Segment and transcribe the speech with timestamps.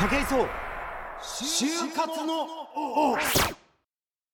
[0.00, 0.48] 武井壮
[1.22, 2.46] 就活の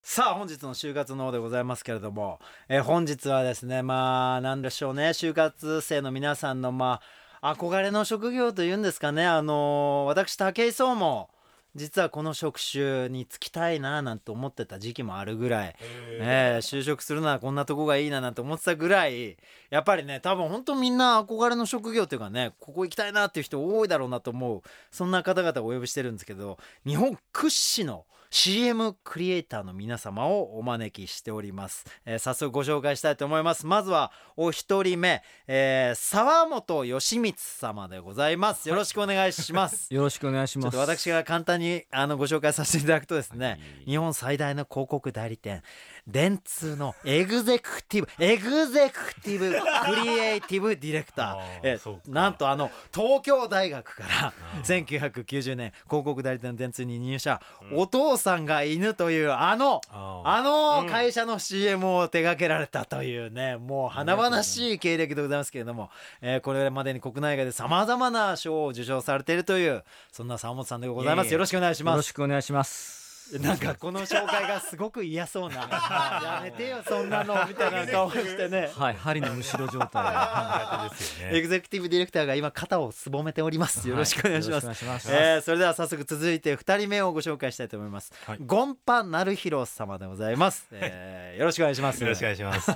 [0.02, 5.10] さあ本日の就活の王でございますけれども、えー本日はですねまあ何でしょうね。
[5.10, 7.00] 就活生の皆さんのま
[7.42, 9.26] あ憧れの職業というんですかね。
[9.26, 11.28] あのー私武井壮も
[11.74, 15.76] 実はこの職種に就きたいななんて思ってた時期もあるぐらい、ね
[16.20, 19.36] え就職するならこんなとこがいいななんて思ってたぐらい。
[19.70, 24.62] やっぱりね多分本当みんな憧れの職業というかねここ行きたいなっていう人多いだろうなと思う。
[24.90, 33.66] そんな方々をお呼びしてるんですけど日本屈指の CM クリエイターの皆様をお招きしております、えー早速ご紹介したいと思います。
[33.66, 38.68] まずはお一人目、えー沢本義光様でございます。
[38.68, 39.88] よろしくお願いします。
[39.92, 40.74] よろしくお願いします。
[40.74, 45.62] と私が簡単にあのご紹介させていただくとですね、日本最大の広告代理店
[46.06, 51.60] 電通のエグゼクティブエグゼクティブクリエイティブディレクター。
[51.62, 54.32] えなんとあの東京大学から
[54.64, 57.40] 1990年広告代理店の電通に入社、
[57.72, 65.90] お父さんが犬というあのああの会社の CM を手掛けられたというねもう華々しい経歴でございますけれども、
[66.20, 71.32] えーこれまでに国内外でさまざまな賞を受賞されているというそんな沢本さんでございます。
[71.32, 72.99] よろしくお願いしよろますしくお願いします。
[73.38, 75.56] なんかこの紹介がすごく嫌そうな。
[75.70, 78.70] やめてよそんなのみたいな顔してね。
[78.76, 79.88] はい、針のむしろ状態。
[79.90, 79.90] で。
[79.94, 83.88] あですよねエグゼクティブディレクターが今肩をすぼめております。
[83.88, 85.12] よろしくお願いします,、はいよろしくお願いします。
[85.12, 92.02] えーそれでは早速続いて2人目をご紹介したいと思います、はいゴンパ成弘様でございます、えーよろしくお願いします。
[92.02, 92.70] よろしくお願いします。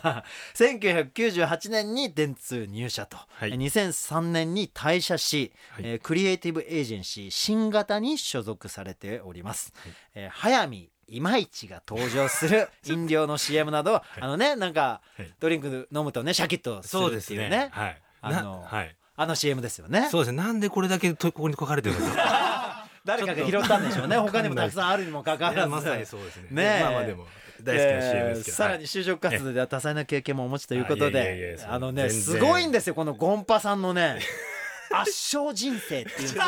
[0.55, 3.53] 1998 年に電通入社と、はい。
[3.53, 5.85] 2003年に退社し、はい。
[5.85, 9.73] えークリエイティブエージェンシー新型に所属されております、
[10.15, 15.31] えー早見いまいちが登場する 飲料の CM など、あのねなんかはい。
[15.39, 17.37] ドリンク飲むとねシャキッとすそうるですね。
[17.37, 17.69] っていうね。
[17.73, 18.03] はい。
[18.23, 18.97] あのなはい。
[19.17, 20.09] あの CM ですよね。
[20.11, 20.43] そうですね。
[20.43, 22.87] なんでこれだけとここに書かれてるのか。
[23.05, 24.17] 誰かが拾ったんでしょうね。
[24.17, 25.69] 他にもたくさんあるにもかかわらず。
[25.69, 26.49] まさにそうですね。
[26.51, 26.81] ねえ。
[26.83, 27.27] まあまあでも
[27.63, 28.55] 大好きな CM ですけど。
[28.55, 32.95] えーさらに就職活動では多彩な経験もお持ちということであのねすごいんですよ。
[32.95, 34.19] このゴンパさんのね
[35.01, 36.19] 圧勝人生っていう。
[36.19, 36.43] んですよ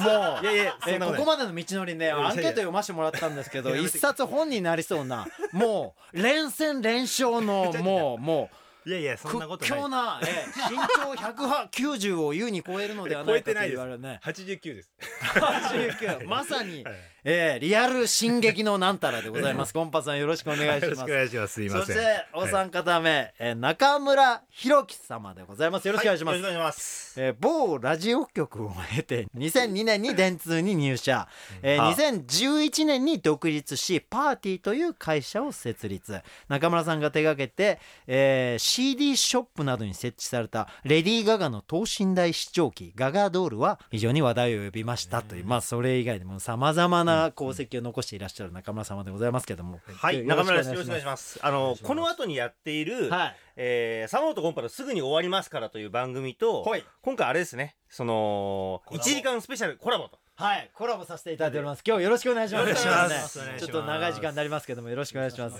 [0.00, 1.18] もういやいやそえーんなことない。
[1.18, 8.50] ここまでの道のりねアンケート読ませてもらったんですけど一冊本になりそうなもう連戦連勝のもうも
[8.86, 9.68] いやいやそんなことない。
[9.70, 14.90] 屈強な、えー身長190を優に超えるのではないかと言われるね 89です。
[15.34, 16.94] 89 まさにはい、
[17.30, 19.74] えーリアル進撃のなんたらでございます。
[19.76, 21.52] ゴンパさんよろしくお願いしよろしますくお願いします。
[21.52, 21.84] すいません。
[21.84, 25.86] そしてお三方目、えー中村弘樹様でございます。
[25.86, 27.20] よろしくお願いします、よろしくお願いします。
[27.20, 31.28] えー某ラジオ局を経て2002年に電通に入社、
[31.60, 31.94] えーはあ。
[31.94, 36.22] 2011年に独立しパーティーという会社を設立。
[36.48, 50.70] 中村さんが手掛けて、えー CD ショップなどに設置されたレディー・ガガの等身大視聴器ガガドールは非常に話題を呼びましたという、まあそれ以外でもさまざまな功績を残していらっしゃる中村様でございますけども、はい、よ中村です。
[50.70, 51.38] よろしくお願いします。
[51.42, 53.36] あの、この後にやっている、はい。
[53.56, 56.84] えー、サモとコンパのすぐに終わりますからという番組と、はい。
[57.02, 60.18] 今回あれですね、その、1時間スペシャルコラボと。
[60.40, 61.82] はい、コラボさせていただいております。
[61.84, 62.68] 今日よろしくお願いします。
[62.68, 65.58] よろしくお願いしますねちょっと長い時間になりますけども、よろしくお願いします。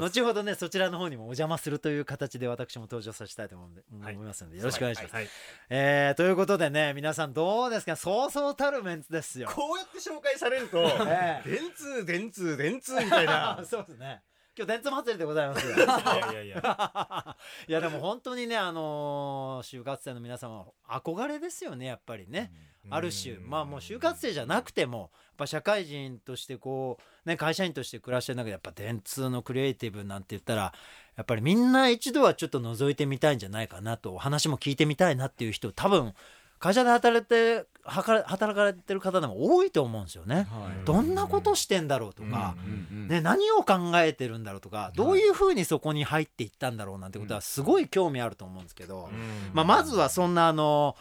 [0.00, 5.14] 後ほどね、そちらの方にもお邪魔するという形で私も登場させたいと思うんで、はい思いますので、よろしくお願いします。
[5.16, 5.28] はい
[5.70, 7.96] えー、ということでね、皆さんどうですか？
[7.96, 9.48] そうそうたるメンツですよ。
[9.52, 13.60] こうやって紹介されると、ええ電通、電通、電通みたいな。
[13.68, 14.22] そうですね。
[14.54, 15.64] 今日電通祭りでございます。
[15.66, 17.36] いやいやいや。
[17.68, 22.52] いやでも本当にねあのー就活生の皆様憧れですよねやっぱりね、
[22.90, 23.38] ある種。
[23.38, 25.08] まあもう就活生じゃなくてもやっ
[25.38, 30.74] ぱ社会人としてこうね会社員として暮らしてる中でやっぱ電通のクリエイティブなんて言ったら
[31.16, 36.14] やっぱりみんな一度はちょっと覗いてみたいんじゃないかなとお話も聞いてみたいなっていう人多分
[36.62, 40.46] 会社で働いてはか働かれてる方でも多いと思うんですよね。
[40.48, 40.84] はい。
[40.84, 49.08] どんなことしてんだろうとか、うんうんね、何を考えてるんだろうとかどういうふうにそこに入っていったんだろうなんてことはすごい興味あると思うんですけど、
[49.52, 50.94] まあ、まずはそんなあの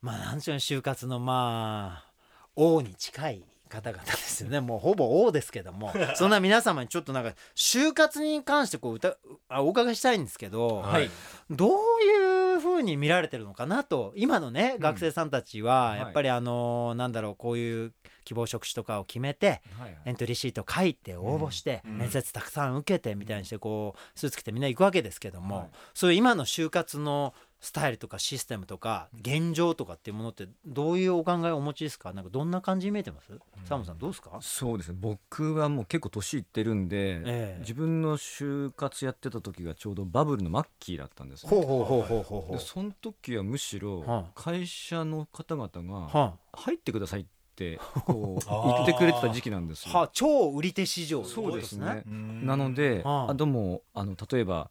[0.00, 2.10] まあなんでしょうね就活のまあ
[2.56, 4.60] 王に近い方々ですよね。
[4.60, 5.94] もうほぼ王ですけども。
[6.14, 9.16] そんな皆様にちょっとなんか就活に関してこう歌
[9.48, 11.10] あお伺いしたいんですけど、はい。
[11.50, 11.70] どう
[12.02, 19.98] いうふうに見られてるのかなと今のね、学生さんたちはやっぱりあのなんだろうこういう希望職種とかを決めてはいはい。
[20.04, 21.98] エントリーシート書いて応募して、うん。
[21.98, 25.70] 面接たくさん受けてみたいにしてこうスーツ着てみんな行くわけですけども、はい。
[25.94, 27.34] そういう今の就活の
[27.64, 32.12] スタイルとかシステムとか現状とかっていうものってどういうお考えをお持ちですか？
[32.12, 33.30] なんかどんな感じに見えてます、
[33.64, 34.36] サムさんどうですか？
[34.40, 34.98] そうですね。
[35.00, 37.56] 僕はもう結構年いってるんで、ええ。
[37.60, 41.50] 自分の就活やってた時がちょうどバブルの末期だったんですね。
[41.50, 42.58] ほうほうほうほうほうほう。
[42.58, 49.94] でその時はむしろは会社の方々がは入ってくださいってって こう言ってくれてた時期なんですよ。
[49.94, 52.02] は超売り手市場そうですね。
[52.06, 52.46] うん。
[52.46, 53.30] なので、はあ。
[53.32, 54.70] あでもあの例えば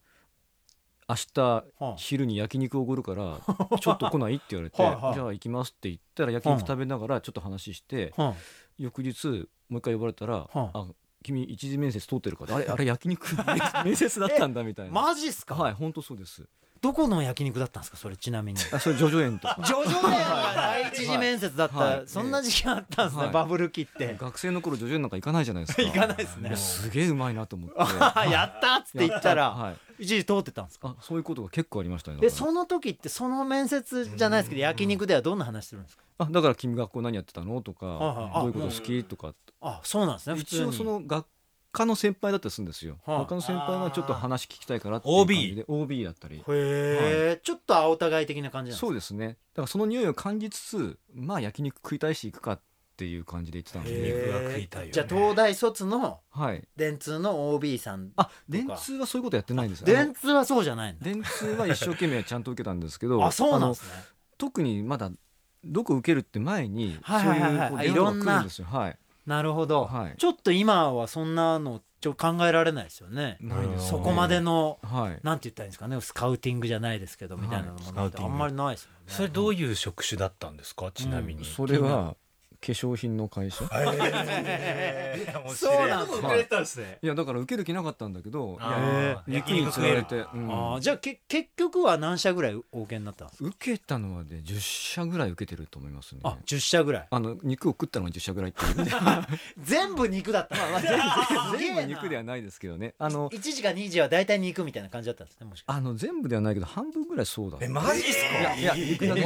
[1.12, 1.96] 明日はあ。
[1.98, 3.40] 昼に焼肉おごるから
[3.80, 4.36] ちょっと来ない？
[4.36, 5.14] って言われてはあはあ。
[5.14, 8.34] じゃあ行きますって言ったら焼肉食べながらちょっと話しては
[8.78, 9.28] 翌日
[9.70, 10.72] もう一回呼ばれたらはあ。
[10.74, 10.88] あ
[11.24, 13.28] 君一次面接通ってるからあれあれ焼肉
[13.86, 14.92] 面接だったんだみたいな。
[14.92, 16.48] マジっすか、はい本当そうです
[16.82, 18.60] どこの焼肉だったんですかそれちなみに。
[18.72, 19.56] あそれジョジョ園とか。
[19.64, 20.20] ジョジョ園。
[20.20, 22.04] が第一次面接だった、はい。
[22.08, 23.32] そんな時期あったんですね、はい。
[23.34, 24.18] バブル期って。
[24.20, 25.84] 学生の頃ジョジョ園なんか行かないじゃないですか。
[25.84, 26.50] 行かないですね。
[26.50, 27.76] やすげえうまいなと思って。
[28.32, 29.78] やったっつって言ったらはい。
[30.00, 30.96] 一時通ってたんですか？
[30.98, 32.32] あそういうことが結構ありましたねだから。
[32.32, 36.04] でその時ってその面接じゃないですけど焼肉ではどんな話するんですか？
[36.18, 38.32] あだから君学校何やってたのとかはいはい。
[38.34, 39.36] あどういうこと好きとか。
[39.62, 40.70] あそうなんですね普通に。
[40.70, 41.28] 一応その学
[41.72, 43.20] 科の先輩だったりするんですよ、はあ。
[43.20, 45.66] 学科の先輩がちょっと話聞きたいからっていう感じで。
[45.68, 46.38] OB だったり。
[46.38, 48.88] へえ、ちょっと青互い的な感じなんですか？
[48.88, 49.28] そうですね。
[49.28, 52.60] だからその匂いを感じつつまあ焼肉食いたいし行くかっ
[52.98, 54.92] ていう感じで言ってたんで、へ肉が食いたいよね。
[54.92, 56.68] じゃあ東大卒のはい。
[56.76, 59.80] 電通の OB さんあ電通はそういうことやってないんです。
[59.82, 61.06] よ電通はそうじゃないんだ。
[61.06, 64.04] 電通は一生懸命ちゃんと受けたんですけど あそうなんのですね。
[64.38, 65.10] 特にまだ
[65.64, 67.76] どこ受けるって前にはいそうはいはいはい。
[67.78, 68.68] あいうこう電話が来るんですよ。
[68.68, 70.16] はいなるほど、はい。
[70.18, 73.38] ちょっと今はそんなのちょ考えられないですよね。
[73.78, 75.20] そこまでのはい。
[75.24, 76.02] なんて言ったらいいんですかね。
[76.02, 77.80] スカウティングじゃないですけどみたいなのも
[78.16, 79.14] あんまりないですもんね。
[79.14, 80.92] それどういう職種だったんですか？
[80.92, 82.16] ちなみに、それは化
[82.68, 83.66] 粧品の会社？
[85.56, 87.00] そうなんですはい。
[87.02, 88.60] いやだから受ける気なかったんだけど
[89.28, 90.38] 肉に釣られて、う。
[90.38, 90.52] ん。
[90.52, 93.26] あーじゃあけ結局は何社ぐらいお受けになった？
[93.26, 96.22] んですか受けたのはね10社ぐらい受けてると思いますね。
[96.24, 97.08] あ10社ぐらい。
[97.10, 98.88] あの肉を食ったのが10社ぐらいっていう。
[99.64, 100.56] 全部肉だった。
[100.58, 100.82] まあまあ
[101.58, 102.94] 全全部肉ではないですけどね。
[103.00, 108.56] あの1時か2時は大体肉みたいな感じだったんですねもしかあの全部ではないけど半分ぐらいそうだえマジっすか？
[108.56, 109.22] いやいや肉だけ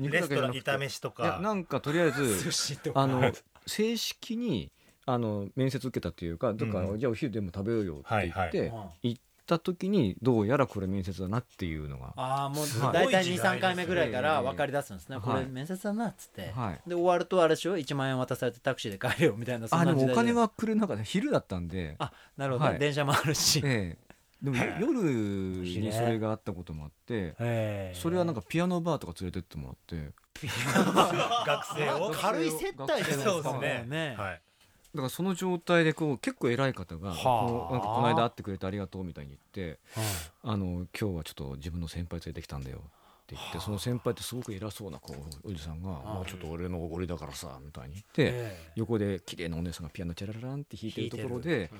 [0.00, 2.50] 肉レストランだけ炒めしとかなんかとりあえず
[2.94, 3.32] あの
[3.66, 4.70] 正式に
[5.06, 9.08] あの面接受けたというかだから、うんじゃあお昼でも食べようよって言って、はいはい。
[9.10, 13.50] 行った時にどうやらこれ面接だなっていうのがああもう大体時代ですね。
[13.50, 15.44] 23回目ぐらいから分かり出すんですね、こはい。
[15.44, 16.80] れ面接だなっつって、はい。
[16.88, 21.96] で終わるとあれでしょ？1万円渡されてタクシーで帰れよみたいなそんあでもな時代お金が来る中で昼だったんで。
[21.98, 22.78] あなるほど、はい。
[22.78, 24.10] 電車もあるし、ええ。
[24.42, 32.10] でも 夜にそれがあったこともあってそれはなんかピアノバーとか連れてってもらって学生を。
[32.14, 33.24] 軽い接待じゃないですか。
[33.24, 33.84] そうですね。
[33.86, 34.16] ね。
[34.16, 34.42] はい。
[34.94, 37.46] だからその状態でこう結構偉い方がはあ。
[37.46, 40.04] このなんかこの間会ってくれてありがとうみたいに言ってはい
[40.42, 42.82] あの今日はちょっと自分の先輩連れてきたんだよっ
[43.26, 47.94] て言ってその先輩ってすごく偉そうなこうおじさんが「まあちょっと俺のおごりだからさ」みたいに。
[47.94, 48.72] 言ってえ。
[48.74, 51.70] 横で綺麗なお姉さんがピアノチャララランって弾いてるところで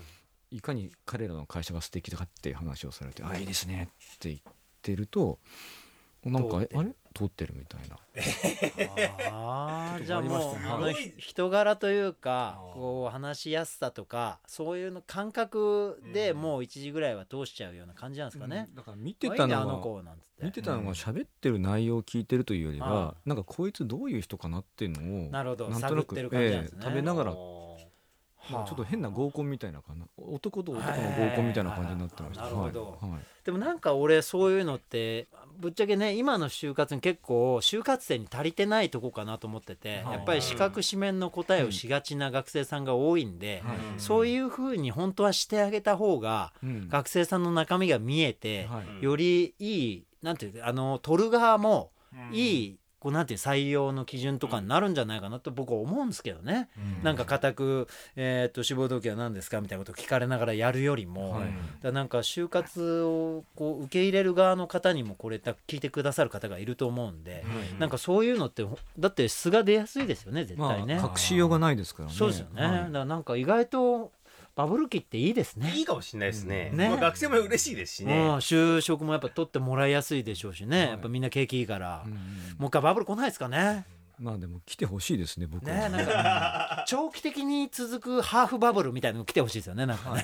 [0.53, 4.41] いかに彼らの会社が素敵だかっていう話をされて「あいいですね」って言っ
[4.82, 5.41] てると
[6.25, 6.94] なんかあれ？
[7.12, 7.96] 通ってるみたいな。
[9.31, 20.44] ああじゃあもうあのひ人柄というかこう話しやすさとかそういうの感覚でもう1時ぐらいは通しちゃうような感じなんですかね、だから見ていいねあのたのは子なんつって。
[20.44, 25.69] 見てたのが喋ってる内容を聞いてるというよりあはなんかこいつどういう人かなっていうのをなるほど。
[25.69, 26.28] なんとなくね。
[26.32, 32.44] ええ食べながらはあまあちょっと変な合コンみたいなかな男と男の合コンみたいな感じになってました。
[32.44, 32.72] はいはいはい。
[32.72, 33.06] なるほど。
[33.06, 33.11] はい。
[33.12, 33.20] はい。
[33.44, 35.28] でもなんか俺そういうのって
[35.60, 40.14] ぶっちゃけね今の就活に結構就活生に足りてないとこかなと思っててはい。
[40.14, 43.79] やっぱり四角四面の答えをしがちな学生さんが多いんではい。
[43.98, 46.88] そういうふうに本当はしてあげた方がうん。
[46.88, 49.05] 学生さんの中身が見えてはい。
[49.05, 51.93] よりいいなんていうあの取る側も
[52.32, 56.69] いいこうなんて採用の基準とかになるんじゃないかなと僕は思うんですけどね。
[57.02, 61.48] なんか固く、えー、と志望動機は何ですかみたいなことを聞かれながらやるよりも、はい。
[61.82, 67.42] だなんか就活をこう受け入れる側の方にもこれだ聞いてくださる方がいると思うんで、
[67.78, 71.00] なんかそういうのってほだって素が出やすいですよね絶ま対ね。
[71.02, 72.14] あ隠しようがないですからね。
[72.14, 72.72] そうですよね、はい。
[72.72, 74.12] だからなんか意外と
[74.54, 75.72] バブル期っていいですね。
[75.74, 76.70] いいかもしれないですね。
[76.72, 78.14] ねまあ学生も嬉しいですしうん、ね。
[78.36, 80.88] 就職もやっぱ取ってもらいやすいでしょうしね、い。
[80.88, 82.08] やっぱみんな景気いいから、う
[82.60, 83.84] もう一回バブル来ないですかね。
[84.20, 85.74] まあでも来てほしいですね僕は。
[85.74, 90.22] ねなんか長期的に続くハーフバブルみたいなの来てほしいですよねなんかね。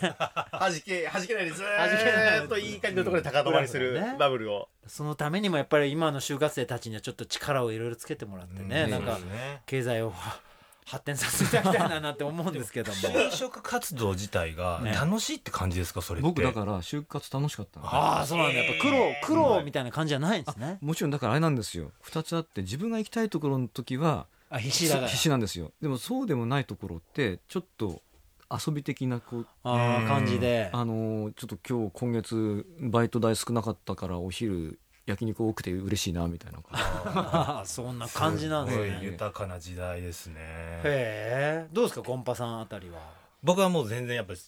[0.52, 4.16] 弾け、弾けないでず弾けないーっといい感じのところで高止まりするね。
[4.18, 4.68] バブルを。
[4.87, 8.90] そのためにもやっぱり今の就活生たちにはちょっと力をいろいろつけてもらってね、うん。
[8.90, 9.18] なんか
[9.64, 10.40] 経済をは
[10.88, 12.97] 発展させていただきたいななんて思うんですけども。
[12.99, 14.93] 就職活動自体がね。
[14.93, 16.00] 楽しいって感じですか？
[16.00, 16.28] それって。
[16.28, 18.55] 僕だから就活楽しかったのああそうなんだ。
[18.62, 20.78] やっぱ苦労苦労みたいな感じじゃないんですね。
[20.81, 21.90] もちろんだからあれなんですよ。
[22.05, 25.09] 2つあって自分が行きたいところの時はあ必死だから。
[25.09, 25.73] 必死なんですよ。
[25.83, 28.00] でもそうでもないところってちょっと
[28.49, 30.71] 遊び的なこうあー感じで。
[30.73, 40.35] あのーちょっと今日今月バイト代少なかったからお昼焼肉多くて嬉しいなみたいなああ そんな感じなんですすごいね豊かな時代ですね。
[40.39, 41.67] へえ。
[41.73, 42.99] どうですかゴンパさんあたりは？
[43.43, 44.41] 僕はもう全然やっぱり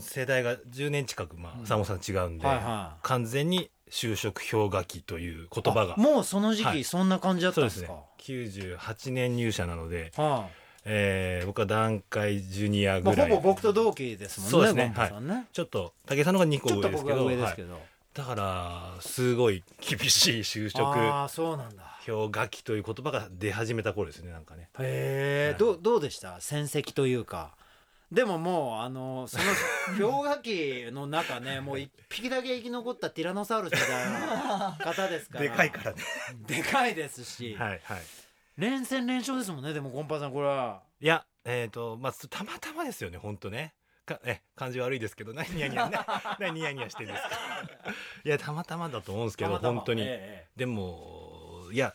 [0.00, 1.80] 世代が10年近くまあさん。
[1.80, 5.94] まさん違うんで、はいは完全に就職氷河期という言葉が。
[5.94, 6.78] あもうその時はい。
[6.78, 10.48] 期そんな感じだったんですですか、ね98年入社なので、は
[10.84, 13.02] えー僕は段階ジュニアい。
[13.02, 14.84] まあ、ぐらい、ほぼ僕と同期ですもんねそうですね。
[14.86, 17.82] ゴンパさんね、ちょっと武井さんの方が2個ちょっと僕は上ですけど上ですけど、はい
[18.16, 20.82] だからすごい厳しい就職。
[20.82, 22.00] ああそうなんだ。
[22.06, 24.70] 氷河期という言葉が出始めた頃ですねなんかね。
[24.78, 25.58] へえ、はい。
[25.58, 26.40] どうどうでした？
[26.40, 27.54] 戦績というか。
[28.10, 29.44] でももうあのその
[30.00, 35.44] 氷河期の中ねもう一匹だけ生き残ったティラノサウルスみたいな方ですから。
[35.44, 36.02] でかいからね。
[36.46, 38.02] でかいですし、はいはい。
[38.56, 40.82] 連戦連勝ですもんねでもゴンパさんこれは。
[41.00, 43.74] いやえっ、とまあたまたまですよね本当ね
[44.06, 46.06] か え感じ悪いですけど何ニヤニヤな
[46.38, 47.36] 何ニヤニヤしてるんですか？
[48.24, 51.94] いやたまたまだと思うんですけど本当に、えでもいや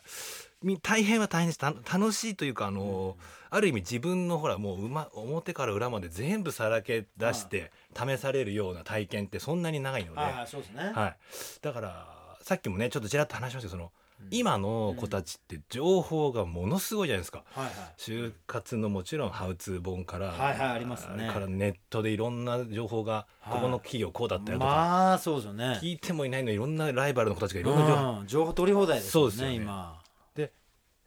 [0.62, 1.58] み大変は大変です。
[1.58, 3.16] た楽しいというかあの、
[3.50, 11.16] ある意味自分のほらもう馬表から裏まで全部さらけ出して試されるような体験ってそんなに長いので、えはいはいそうですね、はい、
[11.62, 13.90] だからさっきもねちょっとちらっと話しましたけどその、うん
[14.30, 17.44] 今の子たちって情報がものすごいじゃないですか。
[17.52, 17.74] はいはい。
[17.98, 21.28] 就活のもちろんハウツー本から、はいはいありますね。
[21.32, 23.54] からネットでいろんな情報が、はい。
[23.54, 25.78] ここの企業こうだったよとか、まあそうですよね。
[25.82, 28.26] 聞いてもいないのにいろんなライバルの子たちがいろんな情報、うん。
[28.26, 29.54] 情報取り放題ですよねそうですよね。
[29.56, 30.02] 今。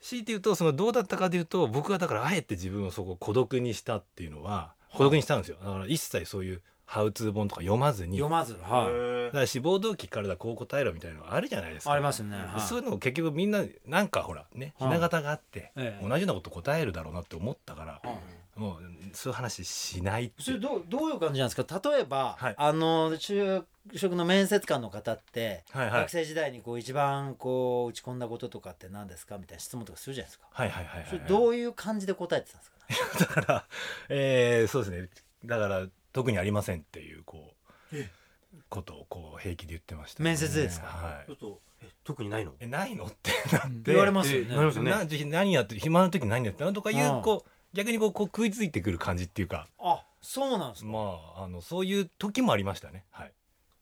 [0.01, 5.57] 強いて言うとそのどうだったかというと僕はだからあえて自分をそこ孤独にしたっていうのは孤独にしたんですよ。
[5.63, 9.25] だから一切そういうハウツー本とか読まずに読まずはい。
[9.27, 11.91] だから志望動機からだこう答えろみたいなのがあるじゃないですか。
[11.91, 12.61] ありますね、はい。
[12.61, 14.89] そういうのを結局みんななんかほらねはい。
[14.89, 16.07] ひな形があって、ええ。
[16.07, 18.15] 同じようなこと答えるだろうなって思ったから、は
[18.57, 18.59] い。
[18.59, 18.81] もう
[19.13, 21.81] そういう話しないってそれどうどういう感じなんですか？
[21.89, 22.55] 例えば、はい。
[22.57, 23.63] あの就
[23.95, 26.01] 職の面接官の方って、はいはい。
[26.01, 29.37] 学生時代にこう一番こう打ち込んだこととかって何ですか？
[29.37, 33.65] みたいな質問とかするじゃないですか、はいはいはいはいそれどういう感じで答えてたんですか、 ね、だから、
[34.09, 35.09] えーそうですね。
[35.43, 35.85] だから
[36.15, 37.53] 特にありませんっていうこ
[37.91, 37.95] う
[38.69, 40.87] ことをこう平気で言ってましたね、面接ですか？
[40.87, 41.25] はい。
[41.27, 42.53] ちょっとえ特にないの？
[42.61, 43.31] えないのって。
[43.51, 44.91] なって言われますよね、えなりますよね。
[44.91, 49.67] なじ何やって暇の時何やってたのとかいう、うんこう逆にこうこう食いついてくる感じっていうか。
[49.77, 53.03] あそうなんですか、まああのそういう時もありましたね。
[53.11, 53.33] はい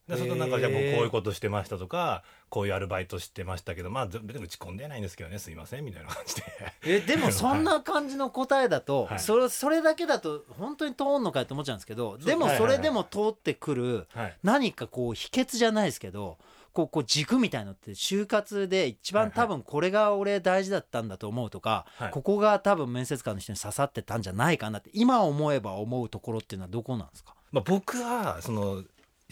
[0.07, 6.43] でそのなんかじゃあこういうことしてましたとかこういうアルバイトしてましたけどまあ別に打ち込んでないんですけどねすいませんみたいな感じで。
[6.85, 9.19] えでも そんな感じの答えだと、はい。
[9.19, 14.37] それそれだけだと本当に通んのかよって思っちゃうんですけどでもはいそれでも通ってくるはい。
[14.43, 16.37] 何かこう秘訣じゃないですけど
[16.73, 22.11] こうこう軸みたいのって就活で一番多分これが俺大事だったんだと思うとか、はい。
[22.11, 28.83] ここが多分面接官の人に刺さってたんじゃないかなって今思えば思うところっていうのはどこなんですか、まあ、僕はその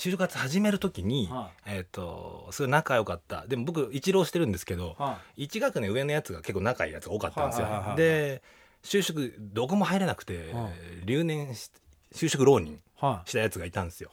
[0.10, 3.46] 就活始める時に、はえっ、とすごい仲良かった。
[3.46, 8.42] でも僕一浪してるんですけどは一学年上のやつが結構仲いいやつが多かったんですよ、はいはいはいはいで
[8.84, 10.70] 就職どこも入れなくて、は
[11.06, 11.70] 留年し
[12.16, 12.80] 就職浪人
[13.26, 14.10] したやつがいたんですよ。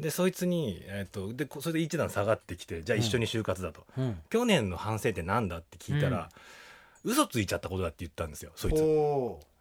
[0.00, 6.28] でそいつに、えっとでこそれで一段下がってきてじゃあ一緒に就活だと、い、うん、去年の反省ってなんだって聞いたら、
[7.04, 8.82] 嘘ついちゃったことだって言ったんですよそいつ。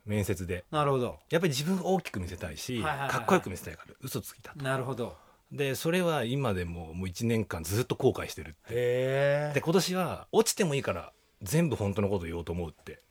[0.08, 0.64] 面接で。
[0.72, 1.20] なるほど。
[1.30, 3.12] やっぱり自分を大きく見せたいし、はいはいはいはい。
[3.12, 4.64] かっこよく見せたいから嘘ついたと。
[4.64, 8.58] なるほどでそれは今でももう1年間ずっと後悔してるって。
[8.70, 13.02] へで今年は落ちてもいいから全部本当のこと言おうと思うって。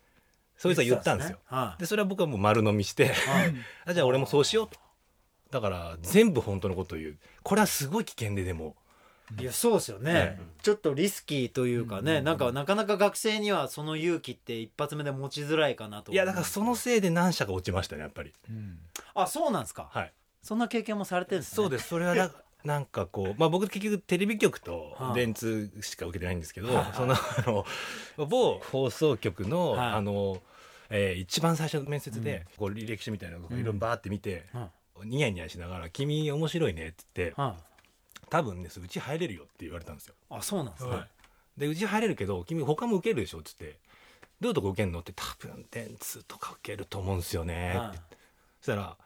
[0.56, 1.38] そいつは言ったんですよ。
[1.46, 3.54] はでそれは僕はもう丸飲みしていはい。
[3.86, 4.78] あじゃあ俺もそうしようと。
[5.50, 7.18] だから全部本当のことを言う。
[7.42, 8.76] これはすごい危険ででも。
[9.38, 18.32] いやそうですよね、はいちょっとリスキーというかね、なんかなかなか学生にはその勇気って一発目で持ちづらいかなといやだからそのせいで何社か落ちましたねやっぱり。
[19.14, 20.12] あそうなんですか、はい
[20.48, 21.56] そんな経験もされてるんですね。
[21.56, 21.88] そうです。
[21.88, 22.30] それはな
[22.64, 27.66] なんかこうまあ僕結局テレビ局とはい電通しか受けてないんですけど、はいそのあの
[28.26, 29.90] 某放送局の、はい。
[29.90, 30.40] あの、
[30.88, 34.70] えー一番最初の面接で、こう履歴書みたいなのをいろいろバーって見て、は
[35.04, 37.56] ニヤニヤしながら「君面白いね」って言っては
[38.30, 40.14] 「多分ねうち入れるよ」って言われたんですよ。
[40.14, 41.60] いあそうなんですね、はい。
[41.60, 43.76] でうち入れるけど君他も受けるでしょっつって
[44.40, 47.96] 「どういうとこ受けるの?」って「多分電通とか受けると思うんですよね」って、はい。
[48.60, 48.96] そしたら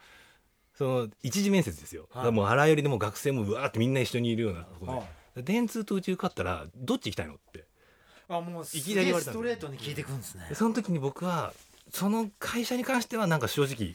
[0.83, 2.33] その一次面接ですよ、はい。
[2.33, 5.45] もうあらゆるでも学生もうわーってみんな一緒にいるようなところで、はい。
[5.45, 7.67] 電通とうち受かったらどっち行きたいのって。
[8.29, 10.47] あもうすいきなり言われたストレートに聞いてくるんですね。
[10.49, 11.53] でその時に僕は
[11.93, 13.95] その会社に関してはなんか正直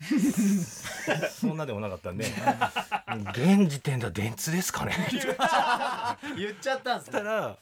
[1.40, 2.26] そんなでもなかったんで
[3.30, 4.92] 現時点では電通ですかね
[6.36, 7.56] 言っちゃったんですたら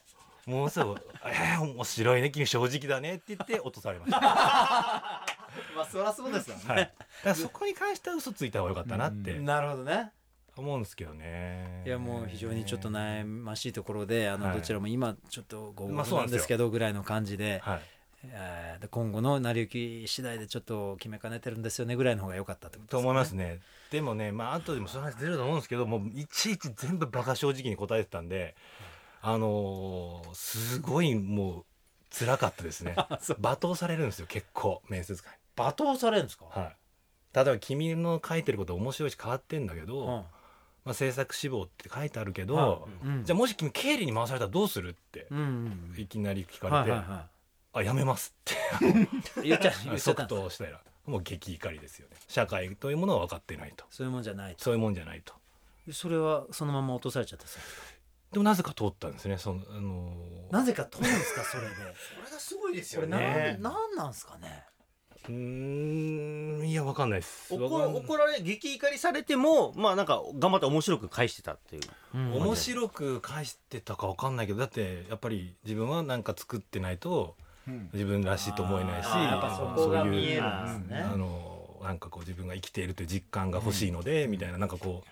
[0.47, 5.26] もうすぐ「えー、面白いね君正直だね」って言って落とされました、
[5.81, 6.95] まあそりゃそうですよね、はい、 だか
[7.25, 10.13] らそこに関しては嘘ついた方がよかったなってなるほどね。
[10.57, 11.83] 思うんですけどね。
[11.87, 14.57] いやもう非常にちょっと悩ましいところであのはい。
[14.57, 17.81] どちらも今ちょっとごまあそうなんですけどぐらいの感じではい。
[18.25, 23.03] え今後の成り行き次第でちょっと決めかねてるんですよねぐらいの方が良かったってことですね。
[23.03, 23.61] と思いますね。
[23.91, 28.55] でもねまあ後でもその話出ると思うんですけどもういちいち全部バカ正直に答えてたんで
[29.23, 31.65] あのーすごいもう
[32.11, 32.95] 辛かったですね。
[33.41, 36.76] 罵倒されるんですよ結構面接官に罵倒されるんですか、はい。
[37.35, 40.07] 例えば君の書いてること面白いし変わってんだけど、うん。
[40.85, 43.25] まあ、制作志望って書いてあるけど、はうん。
[43.25, 45.38] じゃあもし君経理に回されたらどうするってうん。
[45.38, 47.26] うんいきなり聞かれて、はいはいは
[47.73, 49.45] あやめますって。
[49.47, 50.25] い 言っちゃ言っちゃった。
[50.25, 50.81] 即答したら。
[51.07, 52.17] もう激怒りですよね。
[52.29, 53.85] 社会というものは分かってないと。
[53.90, 54.64] そういうもんじゃないと。
[54.64, 55.35] そういうもんじゃないと。
[55.93, 57.49] それはそのまま落とされちゃったん
[58.33, 59.38] でもなぜか通ったんですね。
[59.38, 60.52] そのあのー。
[60.52, 61.43] なぜか取るんですか？
[61.45, 61.75] それで。
[61.76, 61.83] こ
[62.25, 64.64] れがすごいですこれなんねなんなんですかね？
[65.29, 67.55] うーんいや分かんないです。
[67.55, 71.83] 怒られ激怒りされてもまあなんか頑張って面白く返してたっていう。
[72.15, 72.33] うん。
[72.35, 77.37] 面白く返してたか分かんないけどだってやっぱり自分は何か作ってないと
[77.93, 81.00] 自分らしいと思えないしあーやっぱそこが見えるんですね。
[81.00, 85.09] あのなんかこう自分が生きているという実感が欲しいので、みたいななんかこう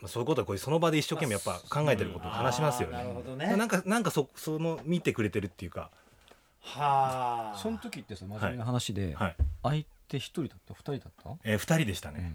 [0.00, 2.96] まあそういうことはこうその場で一生懸命やっぱ考えてることを話しますよね。
[2.96, 3.56] なるほどね。
[3.56, 5.90] なんかなんかそその見てくれてるっていうか、
[6.62, 7.58] はあ。
[7.58, 9.36] その時ってさ真面目な話で、はい。
[9.62, 10.74] 相手一人だった？
[10.74, 12.34] 二人だった、えー、2人でしたね。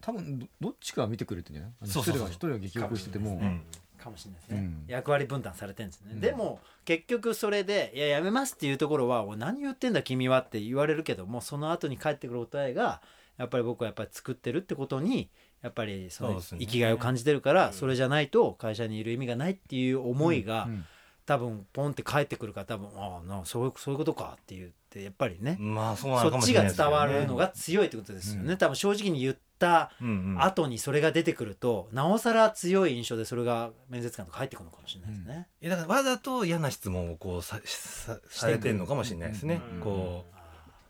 [0.00, 1.72] 多分どどっちかは見てくれてんじゃない？
[1.82, 2.28] あのそうそうそう。
[2.28, 3.62] 一人は一人は激怒してても、うん。
[3.98, 4.84] かもしれないですね、うん。
[4.88, 6.20] 役割分担されてるんですね、うん。
[6.20, 13.00] でも結局それで「いややめます」っていうところは「おい何言ってんだ君は」って言われるけどもその後に返ってくる答えが
[13.36, 15.30] やっぱり僕はやっぱり作ってるってことに
[15.62, 16.58] やっぱりそのそうですね。
[16.62, 20.84] 生きがいを感じてるからそれじゃないと会社にいる意味がないっていう思いがうん
[21.24, 25.56] 多分ポンって返ってくるから多分ああなそういうそういうことかって言ってやっぱりね。
[25.58, 28.58] まあそうなのかそっちが伝わるのが強いってことですよね、うん。
[28.58, 30.42] 多分正直に言ったうんうん。
[30.42, 35.48] 後にそれが出てくるとなおさら強い印象でそれが面接官とか入ってくるのかもしれないですね。
[35.60, 39.60] いやだからわざと嫌な質問をこうささされてるのかもしれないですね。
[39.74, 39.80] うん。
[39.80, 40.32] こう。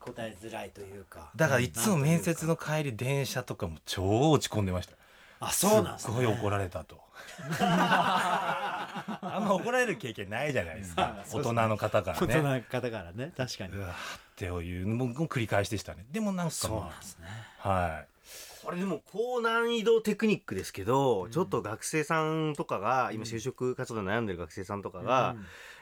[0.02, 1.30] 答えづらいというか。
[1.36, 4.96] だからいつも面接の帰り電車とかも超落ち込んでました。
[5.44, 7.00] あそうなんですねすっごい怒られたと。
[7.58, 11.24] あんま怒られる経験ないじゃないですか。
[11.32, 12.42] 大人の方から大人ね。
[12.42, 13.94] の方からね確かにうわーっ
[14.36, 16.04] ていうのも繰り返しでしたね。
[16.10, 17.26] でもなんかそうなんですね
[17.58, 18.04] は
[18.64, 25.34] これでも高難易度テクニックですけど、ちょっと学生さんとかが今就職活動で悩んでる学生さんとかが、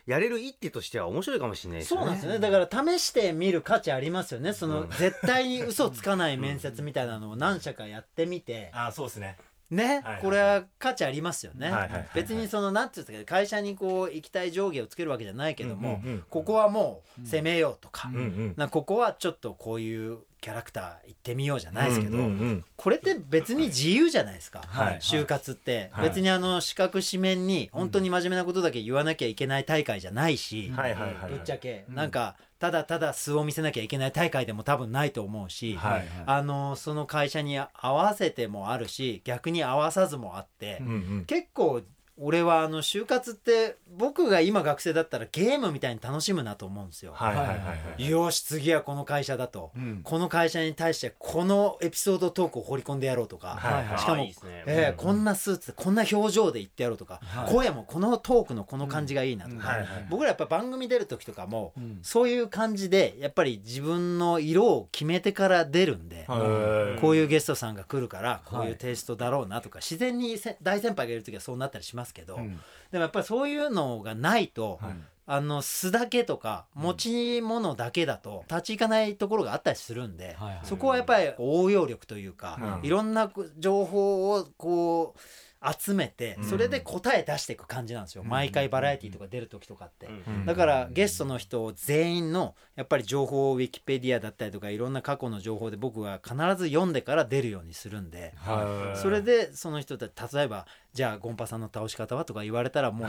[0.06, 9.36] やれる一手としては面白いかもしれないですよねそうなんですよねだから試してみる価値ありますよねその、絶対に嘘つかない面接みたいなのを何社かやってみてい。、あそうですね。
[9.70, 18.54] ね、はいはいこれは価値ありますよね、はいはいはい別にそのなんていうんですか会社にこう行きたい上下をつけるわけじゃないけども、うんうんうんここはもう攻めようとか、うんうん。
[18.56, 22.64] なここはちょっとこういうキャラクター行ってみようじゃないですけど、うんうんうん。
[22.76, 24.94] これって別に自由じゃないですか、はい。
[25.00, 26.08] 就活って、はい。
[26.08, 31.32] 別にあの四角紙面に本当に真面目なことだけ言わなきゃいけない大会じゃないし、はいはいはいはい。
[31.32, 36.08] ぶっちゃけ、なんかただただ素を見せなきゃいけない大会でも多分ないと思うし、はい。
[36.26, 41.24] あのその会社に合わせてもあるし逆に合わさずもあって、うんうん。
[41.26, 41.82] 結構
[42.22, 47.12] 俺はあの就活って僕が今学生だったらゲームみたいに楽しむなと思うんですよ。
[47.14, 48.10] はいはいはいはい。
[48.10, 50.00] よし次はこの会社だと、うん。
[50.04, 53.98] この会社に対してこのエピソードトークを放り込んでやろうとか、はいはい。
[53.98, 54.26] しかも
[54.66, 57.52] えーこんなスーツでこんな表情で言ってやろうとか、はい。
[57.52, 59.60] 声もこのトークのこの感じがいいなとか、うん。
[59.62, 62.00] はいはい僕らやっぱ番組出る時とかも、うん。
[62.02, 67.00] そういう感じでやっぱり自分の色を決めてから出るんで、はい。
[67.00, 68.76] こういうゲストさんが来るからこういうはい。
[68.76, 72.60] テイストだろうなとか自然にせ大先輩がいる時はそうなったりしますけど、うん。
[72.90, 74.92] でもやっぱりそういうのがないと、はい。
[75.26, 82.86] あの素だけとか持ち物だけだと立ち行かないところがあったりするんで、そこはやっぱり応用力というか、うん。
[82.86, 85.20] いろんな情報をこう
[85.62, 86.44] 集めてうん。
[86.44, 88.28] それで答え出していく感じなんですよ、うん。
[88.28, 90.06] 毎回バラエティーとか出る時とかって。
[90.06, 90.46] うん。
[90.46, 98.32] だからゲストの人全員のやっぱり情報をウィキペディアだったりとかいろんな過去の情報で僕は必ず読んでから出るようにするんで。
[98.36, 98.98] はい。
[98.98, 103.08] それでその人たち例えばじゃあゴンパさんの倒し方はとか言われたらもう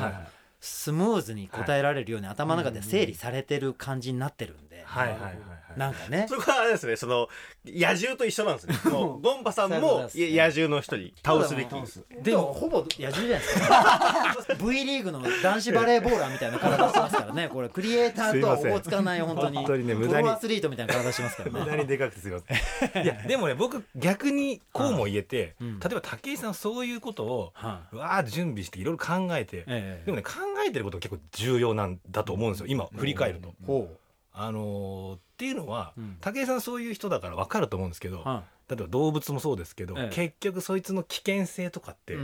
[0.60, 4.84] スムーズに答えられるように頭の中で整理されてる感じになってるんで。
[4.86, 5.20] はいはい。
[5.20, 5.32] はい。
[5.32, 5.36] はい。
[5.78, 6.26] なんかね。
[6.28, 7.28] それはあれですねその
[7.66, 8.76] 野獣と一緒なんですね。
[8.84, 11.70] そのゴンパさんも野獣の一人倒すべき。
[11.70, 11.88] でも
[12.24, 14.56] でもほぼ野獣じゃないですか。
[14.64, 17.50] V リーグの男子バレーボーラーみたいな体してますからね。
[17.50, 19.58] これクリエイターとはおぼつかない本当に。
[19.58, 20.28] 本当にねプ無駄に。
[20.28, 23.04] ロアスリートみたいな体してますから無ね駄にでかくてすみません。
[23.04, 25.80] いやでもね僕逆にこうも言えて、うん。
[25.80, 27.96] 例えば武井さんはそういうことをはい。
[27.96, 30.04] わー準備していろいろ考えて、ええ。
[30.06, 30.32] でもね考
[30.68, 33.54] えてることが結構重要なんだと思うんですよ今振り返ると。
[33.66, 33.88] ほ
[34.34, 36.18] あのーっていうのは、うん。
[36.22, 40.16] 武井さんそういう人だから分かると思うんですけど、は例えば動物もそうですけど、ええ。
[40.16, 42.16] 結局そいつの危険性とかって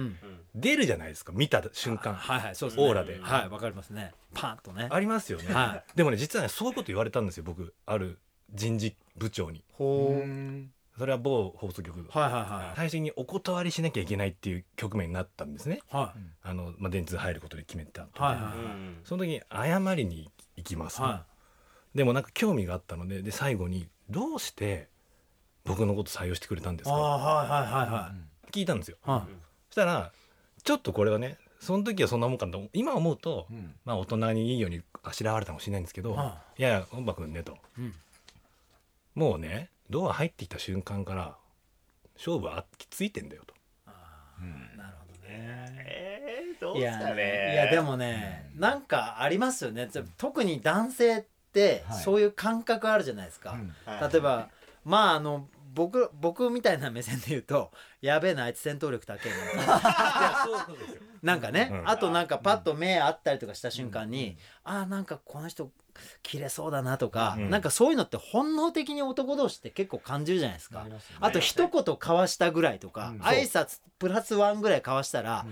[0.53, 2.87] 出るじゃないですか見た瞬間、はいはいそうですね。
[2.87, 3.17] オーラで。
[3.19, 4.11] はいわかりますね。
[4.35, 4.87] パンとね。
[4.91, 8.19] ありますよね、はでもね実はねそういうこと言われたんですよ僕ある
[8.53, 9.63] 人事部長に。
[9.73, 12.05] ほうそれは某放送局。
[12.09, 12.75] はいはいはい。
[12.75, 15.79] 最終的にお断りしなきゃいけないっていう局面になったんですね。
[15.89, 16.19] はい。
[16.43, 18.43] あの、まあ、電通入ることで決めた後はいはい
[19.03, 21.25] その時に謝りに行きます、は
[21.97, 24.87] でもなんか興味があったのでで最後に「どうして
[25.65, 28.13] 僕のこと採用してくれたんですか?」はいはいはいは
[28.47, 28.51] い。
[28.51, 28.97] 聞いたんですよ。
[29.01, 29.33] はい。
[29.69, 30.11] そしたら
[30.63, 33.47] ちょっとこれはねその時はそんなもんかと今思うと、
[33.83, 36.61] まあ大人にいいようにあしらわれたかもしれないんですけど、、はい。
[36.61, 37.95] やいや本間君ねと、うん。
[39.15, 41.35] もうねドア入ってきた瞬間から
[42.15, 43.55] 勝負はついてんだよと。
[44.77, 45.85] なるほどね。
[45.87, 47.53] えー、どういですかやね。
[47.53, 49.89] いやでもねなんかありますよね。
[50.17, 51.25] 特に男性っ
[52.03, 54.11] そういう感覚あるじゃないですか、はい。
[54.11, 54.49] 例えば
[54.83, 60.47] まああの僕僕みたいな目線で言うとやべえなあいつ戦闘力高えな。
[61.23, 61.89] なんかね、うん。
[61.89, 65.71] あとなんかパッと目合ったりとかした瞬間に、ああなんかこの人
[66.23, 67.49] 切れそうだなとか、うん。
[67.49, 71.01] なんかそういうのって本能的に男同士って結構感じるじゃないですか、すよね。
[71.19, 73.21] あと一言交わしたぐらいとか、うん。
[73.21, 75.45] 挨拶プラスワンぐらい交わしたら、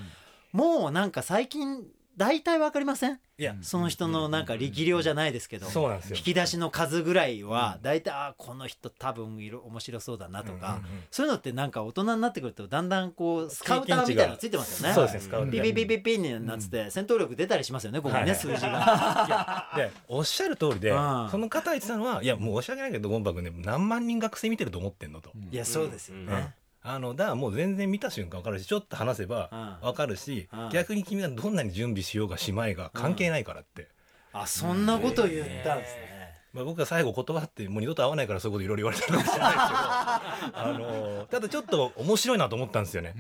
[0.52, 1.86] もうなんか最近
[2.18, 3.20] 大体わかりません？
[3.38, 3.56] いや。
[3.62, 6.16] その人のなんか力量じゃないですけど、そうなんですよ。
[6.16, 11.04] 引き出しの数ぐらいは大体、あーこの人多分いろ面白そうだなとか、うんうんうん。
[11.12, 14.96] そういうのってなんか大人になってくるとだんだんこうスカウターみたいなのついてますよね。
[14.96, 15.52] そうですねスカウター。
[15.52, 19.74] ピピピピピになってて戦闘力出たりしますよねここにね、はい数字が。
[19.76, 26.54] でおっしゃる通りでうんその方が言ってたのはいやもう申し訳ないけどゴンバ君ね何万人学生見てると思ってんのと、いやそうですよね。
[26.86, 29.50] うんあのだからもう全然見た瞬間分かるしちょっと話せば
[29.82, 29.88] うん。
[29.90, 30.70] 分かるし、うん。
[30.70, 33.88] 逆に君がどんなに準備しようがしまいが関係ないからって、
[34.34, 36.16] あそんなこと言ったんですね。
[36.54, 43.14] まあ、僕は最後断ってもう二度と会わないからそういうこといろいろ言われたかもしれないですけどあのただちょっと面白いなと思ったんですよね。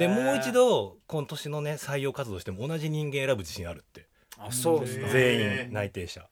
[0.00, 4.08] でもう一度今年のね採用活動しても同じ人間選ぶ自信あるって。
[4.36, 5.08] あそうですか。
[5.10, 6.26] 全員内定者。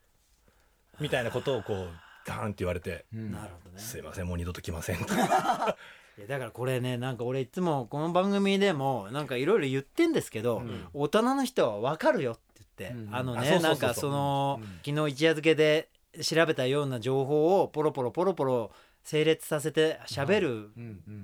[0.99, 1.89] みたいなことをこう
[2.25, 3.79] ガーンって言われてなるほど「ね。
[3.79, 4.97] すいませんもう二度と来ません」
[6.21, 10.61] いやだからこれねなんか俺いつもこの番組でもなんかいろいろ言ってんですけど、
[10.93, 12.41] 大人の人は分かるよって
[12.77, 13.15] 言って、うん。
[13.15, 15.89] あのねなんかその、昨日一夜漬けで
[16.21, 18.71] 調べたような情報をポロポロポロポロ
[19.03, 20.71] 整列させて喋る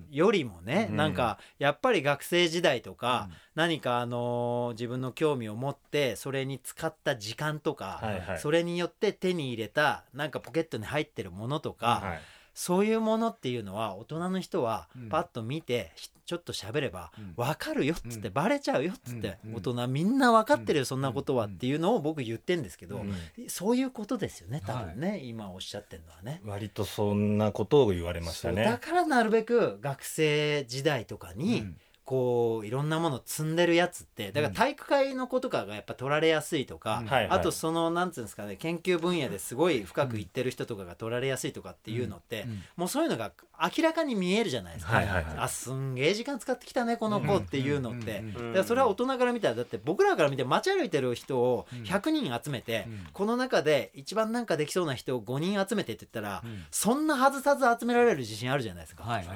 [0.09, 0.97] よりもね、うん。
[0.97, 8.39] なんかやっぱり学生時代とか、何かあのー自分の興味を持ってそれに使った時間とか、はいはい。
[8.39, 12.19] それによって手に入れたなんかポケットに入ってるものとか、はい
[12.59, 15.09] そういうものっていうのは大人の人はうん。
[15.09, 17.33] パッと見てひちょっと喋ればうん。
[17.35, 18.33] 分かるよっつってうん。
[18.33, 19.55] バレちゃうよっつってうん。
[19.57, 20.85] 大人みんな分かってるようん。
[20.87, 23.13] そんなことはっていうのを僕言ってんですけどうん。
[23.47, 26.41] そういうことですよね多分ね今おっしゃってるのはね。
[26.45, 28.77] 割とそんなことを言われましたそうだね。
[28.79, 31.67] からなるべく学生時代とかに
[32.07, 37.09] こういろんなもの積んでるやつってだから体育会の子とかがやっぱ取られやすいとか、うん。
[37.11, 45.25] あとそのなんつうんですかね研究分野ですごい深くいってる人とかが取られやすいとかっていうのって、もうそういうのが明らかに見えるじゃないですか、はいはいはい。
[45.37, 53.07] あすんげえ時間使ってきたねこの子っていうのって、うんだからそれは大人から見たらだって僕らから見て街歩いてる人を100人集めて、うん。
[53.13, 56.63] この中で一番なんかできそうな人を5人集めてって言ったら、うん。
[56.71, 59.03] そんな外さず集められる自信あるじゃないですか。
[59.03, 59.21] はい。
[59.21, 59.27] ね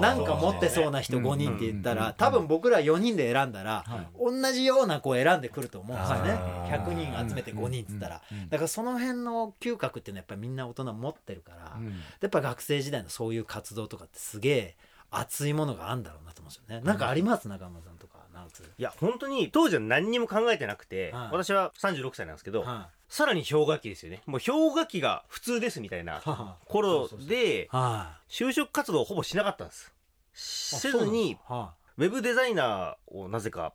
[0.00, 4.08] なんか持ってそうな人5人って言ったらうんうん多分僕ら4人で選んだらはい。
[4.18, 6.32] 同じような子を選んでくると思うんですよね。
[6.32, 6.92] あー100
[7.22, 8.22] 人集めて5人っつったら。
[8.30, 11.86] うんうんだからその辺の嗅覚っていうのはやっぱりみんな大人持ってるからうん。
[11.88, 11.94] や
[12.26, 14.76] っぱ学生時代のそういう活動とかってすげえ
[15.10, 16.86] 熱いものがあるんだろうなと思うんですよね。
[16.86, 17.48] なんかあります？
[17.48, 21.28] 中村さんとかなんつういや本当に当時は何にも考えてなくて、はい。
[21.32, 24.22] 私は36歳なんですけど、はさらに氷河期ですよね。
[24.26, 29.92] もう氷河期が普通ですみたいないは頃でいは就職活動をほぼしなかったんです。
[30.32, 33.74] いせずにはウェブデザイナーをなぜか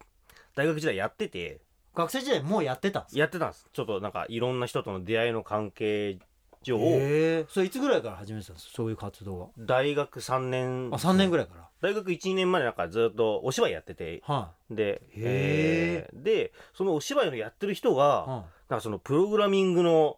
[0.56, 1.58] 大学時代やっててい
[1.94, 3.20] 学生時代もうやってたんですか？
[3.20, 3.68] やってたんです。
[3.74, 6.18] ちょっとなんかいろんな人との出会いの関係
[6.66, 6.78] 上。
[6.78, 8.74] へえそれいつぐらいから始めてたんですか？
[8.76, 9.48] そういう活動は。
[9.58, 10.90] 大学3年。
[10.92, 11.70] あ3年ぐらいから。
[11.82, 14.22] 大学12年までなんかずっとお芝居やってて。
[14.26, 16.24] はでへえー。
[16.24, 18.30] でそのお芝居のやってる人が、い。
[18.30, 20.18] はなんかそのプログラミングの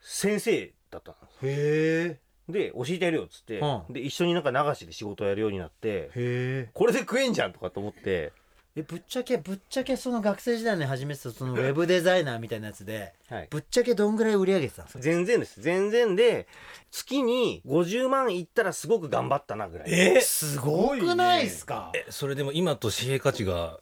[0.00, 5.88] 先生だったんですいへえで教えてやるよっつって、うんで一緒になんか流しで仕事をやるようになって。
[5.88, 8.32] へえこれで食えんじゃんとかと思って、
[8.76, 15.60] えぶっちゃけぶっちゃけその学生時代に始めてたそのウェブデザイナーみたいなやつではい、ぶっちゃけどんぐらい売り上げてたんですか全然です。
[15.60, 16.46] 全然で
[16.90, 20.20] 月に50万いったらすごく頑張ったなぐらい、え？
[20.20, 21.90] すごくないっすか？
[21.94, 23.78] えそれでも今と紙幣価値が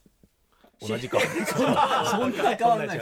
[0.87, 1.19] 同じか
[2.07, 3.01] そんな変わんない。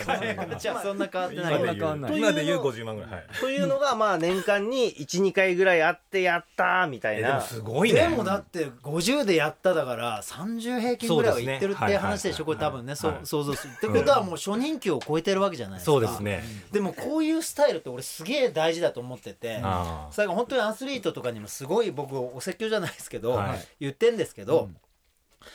[0.59, 2.19] じゃあそんな変わってない。
[2.19, 2.61] 今で言う。
[2.61, 7.29] 50万ぐらい、はい、というのがまあ年間に12回ぐらいあってやったみたいな。
[7.29, 8.03] えでもすごいね。
[8.03, 12.45] でもだって50でやっただから30平均ぐらいはいってるって話でしょ？
[12.45, 13.73] これ多分ねそうはい想像する。
[13.73, 15.93] ってことはもう初任給を超えてるわけじゃないですか。
[15.93, 23.61] そうですね、でもこういうスタイルって俺すげえ大事だと思っててあ最後本当にアスリートとかにもすごい僕お説教じゃないですけど、はい。
[23.81, 24.69] 言ってんですけど、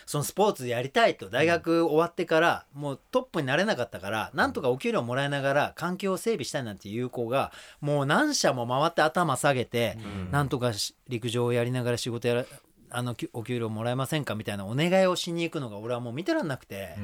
[0.05, 10.31] そのスポーツやりたいと大学終わってからもうトップになれなかったからなんとかお給料もらいながら環境を整備したいなんていう子がもう何社も回って頭下げて、うん。
[10.31, 12.45] なんとかし陸上をやりながら仕事やら
[12.89, 16.95] あのきお給料もらえませんかみたいなお願いをしに行くのが俺はもう見てらんなくて、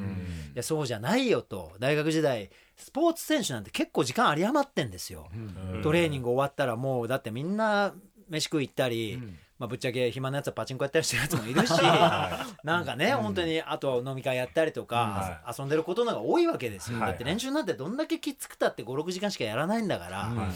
[0.54, 1.72] いやそうじゃないよと。
[1.78, 5.28] 大学時代スポーツ選手なんて結構時間有り余ってんですよ。
[5.34, 7.94] うんトレーニング終わったらもうだってみんな
[8.28, 9.22] 飯食い行ったり、
[9.62, 11.70] まあ、ぶっちゃけ暇なやつはパチンコやったりしてるやつもいるし
[12.64, 17.08] なんかね、本当にあとは飲み会やったりとか、は遊んでることの方が多いわけですよ、はい。
[17.10, 20.52] だって練習なんてどんだけきつくたって56時間しかやらないんだから、うん。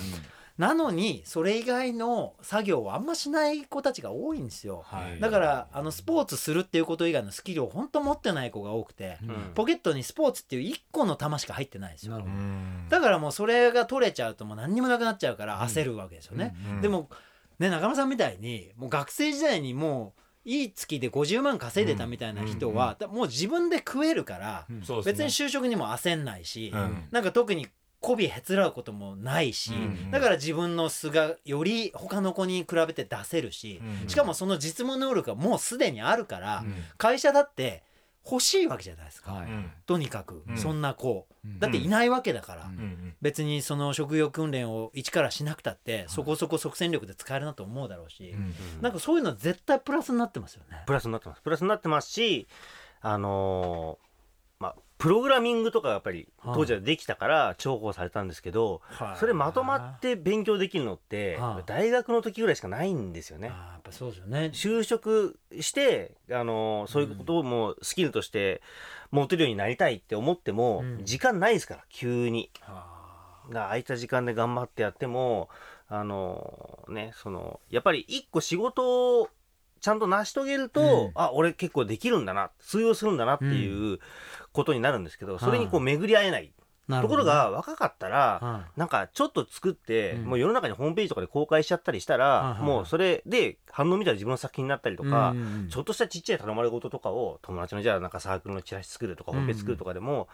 [0.58, 4.82] なのにそれ以外の作業をあんましない子たちが多いんですよ。
[4.86, 5.20] はい。
[5.20, 9.52] だからあのスポーツするっていうこと以外のスキルを本当持ってない子が多くて、うん。
[9.54, 12.20] ポケットにスポーツっていう1個の球しか入ってないんですよ。
[12.88, 16.80] だからもうそれが取れちゃうともう何にもなくなっちゃうから焦るわけですよね、うん。
[16.80, 17.08] でも
[17.58, 24.66] ね中村さんみたいにもう学生時代にもういい月で50万稼いでたみたいな人は、だもう自分で食えるから、
[25.04, 27.04] 別に就職にも焦んないし、うん。
[27.10, 27.66] なんか特に
[28.00, 36.74] 媚びへつらうこともないし、うんだから自分の素がより他の子に比べて出せるし、うんしかもその実務能力がもうすでにあるから、うん。
[36.96, 37.82] 会社だって
[38.28, 39.46] 欲しいわけじゃないですか、はい。
[39.46, 39.70] うん。
[39.86, 40.56] とにかく、うん。
[40.58, 41.48] そんな子、う。
[41.48, 41.58] ん。
[41.58, 42.78] だっていないわけだから、うん。
[42.78, 43.14] うん。
[43.22, 48.54] 別にその職業訓練を一からしなくたってそこそこ即戦力で使えるなと思うだろうし、うん。
[48.82, 50.82] なんかそういうのは絶対プラスになってますよね。
[50.86, 51.42] プラスになってます。
[51.42, 52.48] プラスになってますし
[53.00, 53.98] あの
[54.98, 63.48] プログラミングとかやっぱり当時はできたから重宝されたんですけど、はいそれまとまって勉強できるのってはい大学の時ぐらいしかないんですよね。
[63.48, 64.50] やっぱそうですよね。
[64.52, 68.62] 就職して、あのーそういうことをもうスキルとして
[69.10, 72.50] 持てるようになりたいって思っても、うん時間ないですから急に。
[73.52, 75.48] 空いた時間で頑張ってやっても
[75.88, 79.28] あのねそのやっぱり一個仕事を
[79.80, 81.10] ちゃんと成し遂げると、うん。
[81.14, 83.98] あ俺結構できるんだな通用するんだなっていう
[84.52, 86.52] ことになるんですけど、それにこう巡り合えない、
[86.88, 90.24] ところが若かったら、はなんかちょっと作って、うん。
[90.24, 95.34] もう世の中にホームページとかで公開しちゃったりしたら、もうそれで反応見たら自分の作品になったりといか、
[95.68, 100.28] ちょっとしたちっちゃい頼まれ事とかを友達のじゃあなんかサークルのチラシ作るとかホームページ作るとかでも、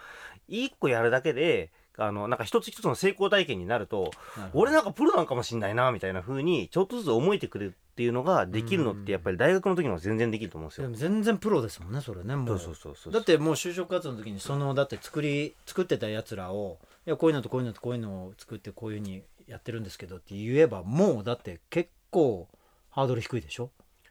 [0.46, 4.10] 一個やるだけであのなんか一つ一つの成功体験になると
[4.54, 10.90] 俺なんかプロなんかもしんないなみたいな風にちょっとずつ思えてくるっていうのができるのってやっぱり大学の時の全然できると思うんですよ。
[10.92, 13.12] 全然プロですもんねそれねもそううそうそうそう。
[13.12, 22.48] だってもう就職活動の時にそのだって作り作ってたやつらをいやこういうのとこういうのとこういうのを作ってこういうふうにやってるんですけどって言えばもうだって結構
[22.90, 23.70] ハードル低いでしょ？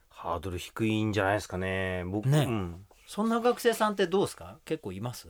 [0.10, 2.04] ハードル低いんじゃないですかね。
[2.06, 2.86] 僕ねうん。
[3.08, 4.58] そんな学生さんってどうですか？
[4.66, 5.28] 結構います？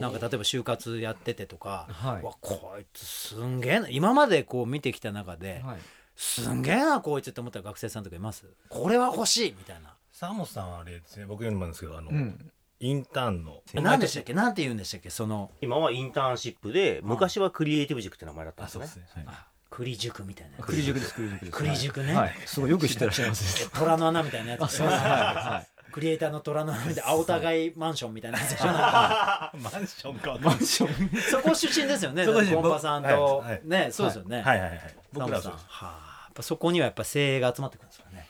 [0.00, 2.22] なんか例えば就活やっててとか、はい。
[2.22, 3.88] わこいつすんげえな。
[3.88, 5.78] 今までこう見てきた中で、はい。
[6.16, 8.46] すんげえなこいつって思った学生さんとかいます？
[8.68, 9.94] これは欲しいみたいな。
[10.12, 12.50] サモさんはあれですね僕よりもなんですけどあの、うん。
[12.80, 13.62] インターンの。
[13.74, 14.32] え何でしたっけ？
[14.32, 15.10] なんて言うんでしたっけ？
[15.10, 18.86] その今はインターンシップで昔はクリエイティブ塾って名前だったんあですね。
[18.86, 19.34] そうですね、はい。
[19.36, 21.52] あ栗塾みたいな栗塾です栗塾です。
[21.52, 22.14] 栗塾ね。
[22.14, 22.34] はい。
[22.46, 24.80] すごいよく知ってらっしゃいます 虎の穴みたいなやつ。
[24.82, 24.88] はい。
[24.88, 28.66] はいクリエイターの虎の穴みたいな青互いマンションみたいなやつでしょ。
[28.66, 30.36] なんかマンションか。
[30.42, 31.20] マンション。
[31.20, 32.26] そこ出身ですよね。
[32.26, 33.52] コンパさんと、はい。
[33.52, 33.60] はい。
[33.62, 34.60] ねそうですよね、はい。
[34.60, 35.60] はいはい僕らはサムさん。
[35.60, 35.84] そうです。
[35.84, 38.26] はあやっぱそこにはやっぱ精鋭が集まってくるんですよね。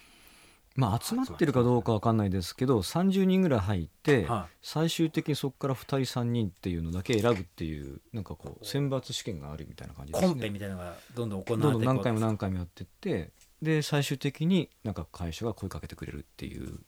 [0.76, 10.28] まあ集まってるかどうかわかんないですけど30人ぐらい入っては最終的にそこから2人3人っていうのだけ選ぶっていうなんかこう選抜試験があるみたいな感じですね。
[10.28, 16.80] コンペみたいなのがどんどん行われてどんどん何回もわ何回もやってってで最終的になんか会社が声かけてくれるっていう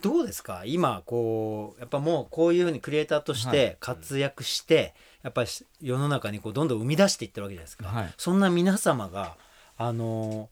[0.00, 0.62] どうですか？
[0.66, 8.14] 今こうやっぱもうこういうふうにクリエイターとしはて活躍して、やっぱり世の中にこうどんどん生み出していってるわけじゃないですか、はい。
[8.18, 9.36] そんな皆様が
[9.78, 10.48] あの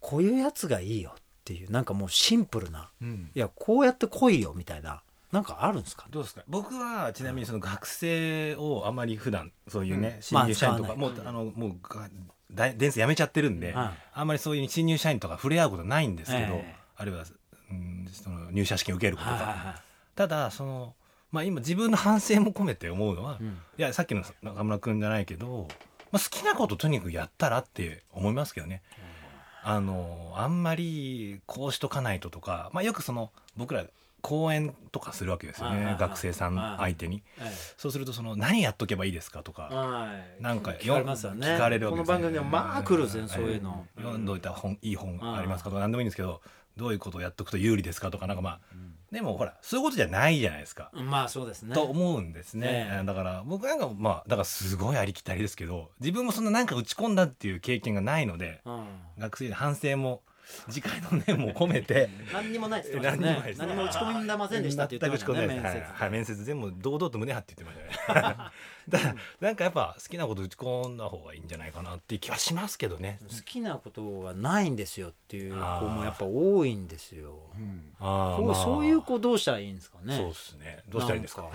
[0.00, 2.90] こういうやつがいいよっていうなんかもうシンプルな
[3.34, 6.06] いやこうやって来いよみたいななんかあるんですか？
[6.10, 6.42] どうですか？
[6.48, 10.22] 僕はちなみにその学生をあまり普段そういうね、うん。
[10.22, 12.08] 新入社員とか、まあもうあのもうが
[12.52, 13.90] 大電線辞めちゃってるんで、はい。
[14.12, 16.76] あんまりそういう新入社員とか触れ合うことないんですけど、ええ。
[16.96, 17.24] あるいは、
[17.70, 19.74] うん、その入社試験受けることとか、はいはいはい。
[20.14, 20.94] ただその
[21.30, 23.46] まあ今自分の反省も込めて思うのは、うん。
[23.48, 25.68] いやさっきの中村君じゃないけど、
[26.10, 28.82] まあ、好きなこととにかくやったらって思いますけどね。
[29.62, 33.84] あのあんまりこうしとかないととか、まあ、よくその僕ら
[34.22, 35.94] 講演とかするわけですよはいはいはい。
[35.94, 37.22] ね学生さん相手に。
[37.38, 39.62] えそうするとその何やっとけばいいですかとえか。
[39.62, 40.42] はい。
[40.42, 41.46] なんか聞かれますよね。
[41.46, 43.86] 聞かれるわけですこの番組でもまあ来るんですよねそういうの。
[43.96, 46.40] 読んどいた本いい本ありますかとか何でもいいんですけど
[46.76, 48.60] どういうことをやっとくと有利ですかとかなんかまあ
[49.12, 50.90] でもほらそういうことじゃないじゃないですか。
[50.94, 51.74] うんまあそうですね。
[51.74, 53.04] と思うんですね、ええ。
[53.04, 58.84] だから僕なんかまあだからすごいありきたりですけど自分もそんななんか打ち込んだっていう経験がないのでうん。
[59.18, 60.22] 学生で反省も
[60.68, 62.08] 次回の念も込めて。
[62.32, 63.54] 何にもないって言ってましたね。
[63.58, 65.46] 何にも何も打ち込んでませんでしたって言ってましたね。
[65.46, 65.82] 面接はい。
[65.82, 68.36] はい面接全部堂々と胸張って言ってましたね。
[68.88, 73.20] だからなんかやっぱ好きなこと打ち込んだ方がいいんじゃないかなっていう気はしますけどね。
[73.28, 77.38] 好きなことがないんですよっていう子もやっぱ多いんですよ。
[78.00, 78.54] あーまあ。
[78.56, 80.16] そういう子どうしたらいいんですかね。
[80.16, 80.82] そうですね。
[80.88, 81.48] どうしたらいいんですか？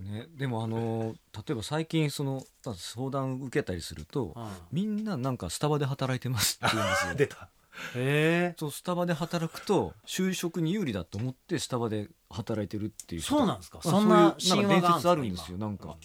[0.00, 4.48] ね、でもあの例えば最近そのまあ相談受けたりすると、うん。
[4.72, 7.14] みんななんかスタバで働いてますって言うんですよ。
[7.16, 7.48] 出た
[7.94, 13.80] へえそうスタバで働くと就職に有利だと思ってスタバで働いてるっていう人そうなんですか。
[13.84, 15.96] まあそんな神話が伝説あるんですよなんか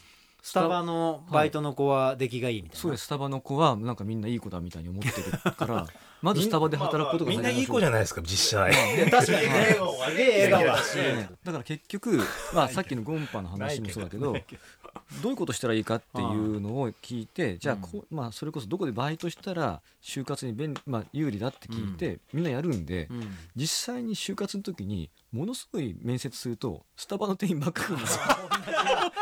[0.42, 2.82] スタバのバイトの子は出来がいいみたいな。
[2.82, 3.06] そうです。
[3.06, 5.88] スタバの子はなんかみんないい子だみたいに思ってるから
[6.22, 8.74] まずスタバで働くことがみんないい子じゃないですか実際。
[9.10, 10.98] 確かにね笑顔だし。
[11.44, 12.20] だから結局、
[12.54, 14.34] まあ、さっきのゴンパの話もそうだけどど。
[14.34, 23.38] ういうことしたらいいかっていうのを聞いてじゃあこう、まあ、それこそどこでバイトしたら就活に便利、まあ、有利だって聞いて、みんなやるんで、うん。
[23.56, 28.22] 実際に就活の時にものすごい面接するとスタバの店員ばっかりなんですよ。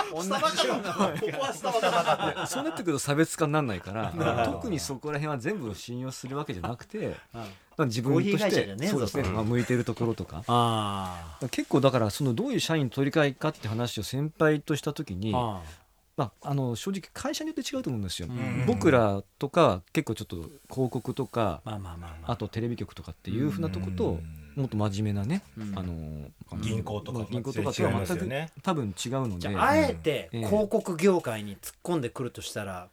[0.15, 0.67] 同じ。
[0.67, 0.93] ような。
[0.93, 2.51] ここはスタバだなって。
[2.51, 4.11] そうなってくると差別化にならないから
[4.51, 7.43] 特にそこら辺は全部信用するわけじゃなくて ま
[7.77, 10.43] あ自分としてそうですね、まあ、向いてるところとか。
[10.47, 15.61] あ結構だからそのどういう社員取り替えかって話を先輩とした時にあ
[16.17, 18.65] まあ、あの正直会社によって違うと思うんですよ、ん。
[18.65, 20.35] 僕らとか結構ちょっと
[20.69, 22.31] 広告とかまあまあまあまあ。
[22.33, 24.19] あとテレビ局とかっていうふうなとこと
[24.59, 25.79] もっと真面目なね、うん。
[25.79, 28.29] あの銀行とかまあ銀行とかとは全く、
[28.61, 29.39] 多分違うので。
[29.39, 30.45] じゃああえてええ。
[30.45, 32.89] 広告業界に突っ込んでくるとしたら。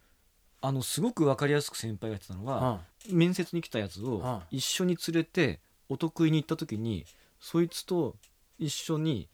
[0.59, 4.39] あのすごく分かりやすく先輩が言ってたのは、面接に来たやつをうん。
[4.49, 7.05] 一緒に連れてお得意に行った時に
[7.39, 8.15] そいつと
[8.57, 9.27] 一緒に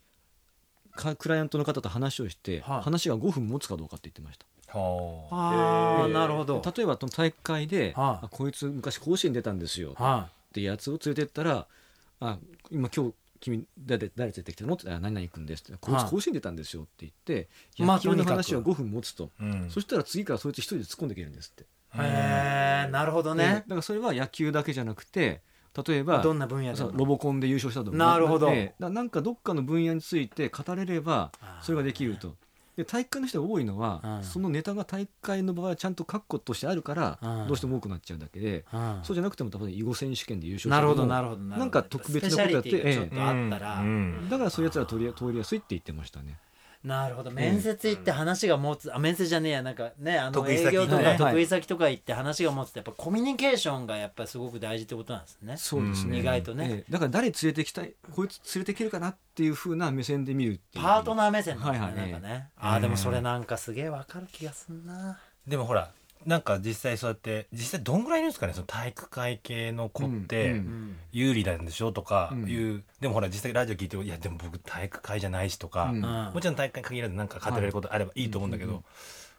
[0.91, 2.81] かクライアントの方と話をして、はい。
[2.81, 4.45] 話が5分持つかどうかって言ってました。
[4.79, 6.07] はあ。
[6.07, 6.61] なるほど。
[6.75, 8.25] 例えばその大会で、はい。
[8.25, 11.67] あこいつ昔甲子園出たんですよはってやつを連れてったら
[12.19, 12.39] 「あ
[12.71, 16.05] 今今日君誰誰連れてきたの?」ってあ「何々君です」って「こいはい。
[16.05, 17.49] つ甲子園出たんですよ」って言って
[17.79, 19.69] まあ野球の話は5分持つと、うん。
[19.69, 21.65] そしたら次からそいつ一人で突っ込んでいけるんですって、い
[21.99, 25.41] へえなるほどでねだからそれは野球だけじゃなくて
[25.87, 28.51] 例えばどんな分野ロボコンで優勝したとかなるほど。
[28.79, 32.35] なんかどっかの分野について語れればそれができると。
[32.75, 34.23] で体育会の人が多いのは、うん。
[34.23, 37.47] そのネタが体育会の場合はちゃんと確固としてあるから、うん。
[37.47, 38.99] どうしても多くなっちゃうだけで、うん。
[39.03, 41.59] そうじゃなくても例えば囲碁選手権で優勝なるほどななるほどなるほど。
[41.59, 44.29] なんか特別なことやってスペシャリティがちょっとあったら、うん。
[44.29, 46.37] だからそういうやつら通り通りやすいって言ってましたね。
[46.83, 47.31] なるほど。
[47.31, 48.93] 面接行って話が持つ。
[48.93, 49.63] あ面接じゃねえや。
[49.63, 55.55] なんかねあの営業とか得意先とか行って話が持つってやっぱコミュニケーションがやっぱりすごく大事ってことなんですね。
[55.57, 56.19] そうですね。
[56.19, 56.67] 意外とね。
[56.69, 56.91] ええ。
[56.91, 60.83] だから誰連れてきたい、こいつ連れてきるかなっていう風な目線で見るっていう。
[60.83, 62.11] パートナー目線なんですね、はいはい。
[62.11, 62.49] なんかね。
[62.57, 65.19] あーでもそれなんかすげえわかる気がすんな。
[65.47, 65.89] でもほら
[66.25, 68.53] なんか実際そうやって実際どんぐらいいるんですかね？
[68.53, 70.95] その体育会系の子って、うんうん。
[71.11, 71.91] 有利なんでしょ？
[71.91, 72.49] とかうん。
[72.49, 76.01] いう、でもほら実際ラジオ聞いていやでも僕体育会じゃないしとか、うん。
[76.01, 78.85] もちろん体育会に限らずなんか語れることあればいいと思うんだけど、はいうん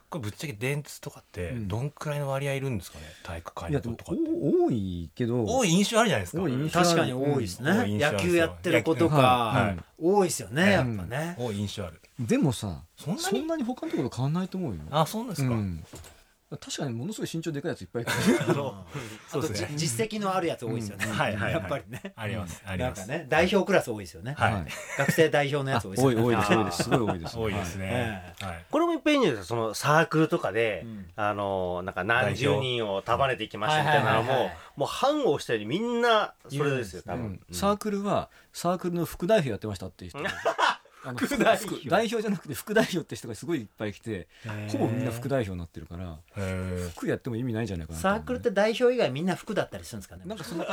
[0.07, 1.67] これぶっちゃけ電通とかってうん。
[1.67, 3.05] どんくらいの割合いるんですかね？
[3.23, 4.21] 体育会の子とかって。
[4.21, 5.43] お多いけど。
[5.43, 6.43] 多い印象あるじゃないですか。
[6.83, 9.77] 確かに多いですね、野球やってる子とか、はいはい。
[9.99, 11.99] 多いですよねやっぱね、多い印象ある。
[12.19, 13.19] でもさ、そんなに？
[13.21, 14.81] そんなに他のところと変わんないと思うよ。
[14.91, 15.83] あそうなんですか、うん
[16.57, 18.11] 確かにものすごい身長でかいやついっぱいいる。
[18.49, 18.75] あと
[19.27, 19.69] そうですね。
[19.75, 21.11] じ実績のあるやつ多いですよね、うん。
[21.13, 21.53] はいはいはい。
[21.53, 22.13] やっぱりね。
[22.15, 24.65] あります、あります、なんかね代表クラス多いですよね、はい、はい。
[24.97, 26.15] 学生代表のやあつ多いですよね。
[26.15, 26.83] 多い多いです多いです。
[26.83, 27.37] すごい多いです。
[27.37, 27.87] 多いですはい。
[27.87, 28.65] ね、えはい。
[28.69, 31.05] これもいっぱいいるんですかそのサークルとかで、うん。
[31.15, 37.55] あのなんか何十人を束ねていきましたみたいなのももう反応したようにみんなそれですよ多分、うん。
[37.55, 40.21] サークルはサークルの副代表やってましたっていう人。
[40.21, 40.29] が
[41.05, 41.75] あの副代表。
[41.75, 44.27] 副代表じゃなくて副代表って人がすごいいっぱい来て
[44.71, 46.17] ほぼみんな副代表になってるから
[46.95, 50.65] 副やっても意味ないんじゃないかなとサークルって代表以外みんな服だったりするんですかねなんかそんな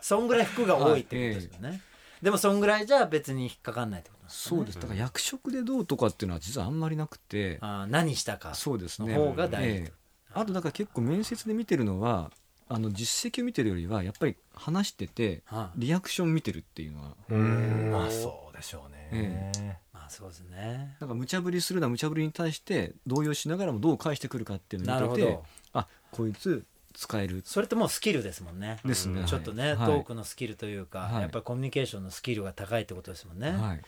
[0.00, 1.80] そんぐらい服が多いってことですよね、
[2.22, 4.56] でもそんぐらいじゃ別に引っかかんないってことなんですね。
[4.58, 4.80] そうです。
[4.80, 7.58] だから役職でどうとかっていうのは実はあんまりなくて。
[7.60, 8.54] あー何したか。
[8.54, 9.14] そうですね。
[9.14, 9.92] の方が大事ええ。
[10.34, 12.30] あとだから結構面接で見てるのは
[12.68, 17.16] あの実績を見てるよりはやっぱり話しててはいリアクション見てるっていうのは。
[17.30, 17.90] うん。
[17.92, 20.96] まあそうでしょうね、えまあそうですね。
[21.00, 25.44] なんか無茶ぶりするな無茶ぶりに対して動揺しながらもどう返してくるかっていうのを見ててなるほど。
[25.72, 27.42] あこいつ使える。
[27.44, 28.78] それってもうスキルですもんね。
[28.84, 29.86] ですね、ちょっとね、はい。
[29.86, 31.22] トークのスキルというか、はい。
[31.22, 33.82] やっぱりコミュニケーションのスキルが高いってことですもんね、はい、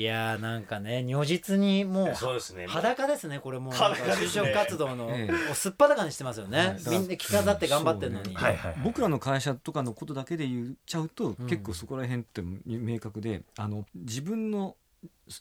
[0.00, 2.66] い、やーなんかね如実にもうそうですね。
[2.68, 3.74] 裸ですねこれもう。
[3.74, 5.10] 就職活動の、
[5.54, 6.76] すっぱだかにしてますよね、はい。
[6.90, 8.56] みんな着飾って頑張ってるのに、そうねはい。
[8.56, 8.72] はい。
[8.74, 8.82] はい。
[8.84, 14.76] 僕らの会社とかのことだけで言っちゃうと、うん結構そこら辺って明確であの自分の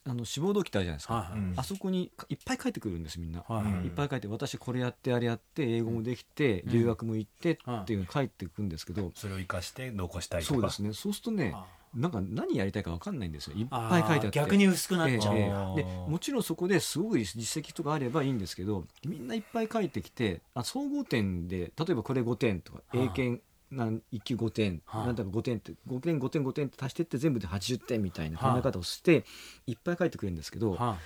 [0.05, 0.97] あの志望動機ってあるじゃない。
[0.97, 1.31] ですか、はい。
[1.31, 1.39] はい。
[1.39, 2.33] うんあそこにい。
[2.35, 2.59] っぱい。
[2.61, 2.73] 書い。
[2.73, 3.87] てくるんですみんな、はい。
[3.87, 4.09] っぱい。
[4.09, 4.21] 書い。
[4.21, 7.95] て私これやってあれやって英語もできて、留学も行ってうんってい。
[7.95, 8.29] うの書い。
[8.29, 8.47] てい。
[8.47, 10.41] くんですけど、それを生かして残したい。
[10.41, 11.65] とかそうですねそうするとねあ
[11.95, 13.55] なんか何やりたいか分かんないんですよ。
[13.55, 14.39] いっあぱい書いてあって。
[14.39, 29.25] 逆に薄くなっちゃう、えーでもちろんそこですごい実績とかあればいいんですけどみんないっぱい書いてきてあ総合点で例えばこれ5点とかはあ英検なん1級5点、はあなんだか5点って5点5点5点って足してって全部で80点みたいなはあ考え方をして
[29.65, 30.97] いっぱい書いてくれるんですけど、は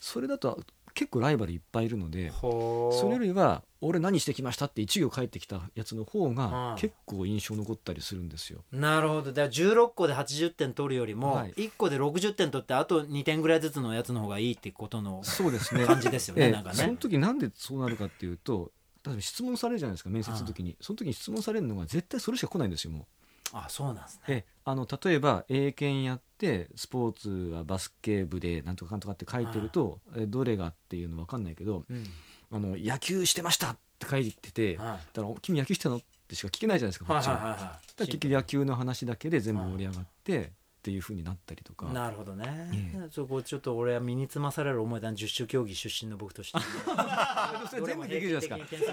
[0.00, 0.60] それだと
[0.98, 8.64] 結構ライバルいっぱいいるのでそれよりは俺何してきましたって1行書いてきたやつの方はあが結構印象残ったりするんですよ。
[8.72, 9.32] なるほど。
[9.32, 11.52] だから16個で80点取るよりも、はい。
[11.52, 15.84] 1個で60点取ってあと2点ぐらいずつのやつの方がいいってことのそうですね。
[15.86, 16.50] 感じですよね、 ええ。
[16.50, 16.74] なんかね。
[16.74, 18.72] その時なんでそうなるかっていうと
[19.20, 23.04] 質問されるじゃないですか面接の時に、その時に質問されるのが絶対それしか来ないんですよもう。
[23.52, 24.22] あそうなんですね。
[24.28, 32.04] ええあの例えば英検やってスポーツはバスケ部でなんとかかんとかって書いてると、えどれがっていうの分かんないけどうん。
[32.50, 34.98] あの野球してましたって書いてて、はい。
[35.14, 35.96] だから君野球してたの？
[35.96, 37.34] ってしか聞けないじゃないですかこっちは。
[37.34, 37.60] はいはいはい。
[37.60, 40.52] だから結局野球の話だけで全部盛り上がって
[40.88, 41.86] っていうふうになったりとか。
[41.92, 46.58] なるほどね、えそこちょっと俺は身につまされる思いだ十種競技出身の僕として
[47.84, 48.92] 全部できるじゃないですか。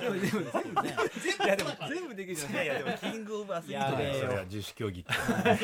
[1.88, 5.06] 全部できるじゃいやいやでもキングオブアスリートやべえよだよそれは十種競技い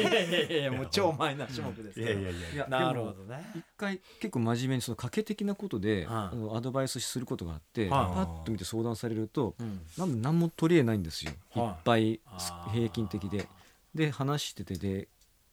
[0.03, 2.67] やいやいやもう超マイナー種目ですいやいやいや。
[2.69, 3.51] なるほどね。
[3.53, 8.15] 一回結構真面目にその賭け的なことで、はいあのアドバイスすることがあって、はい。
[8.15, 9.81] パッと見て相談されるとうん。
[9.97, 11.67] なん何も取り柄ないんですよ、はい。
[11.67, 12.19] い、っぱい
[12.73, 13.49] 平均的で。
[13.93, 15.07] で話しててで,、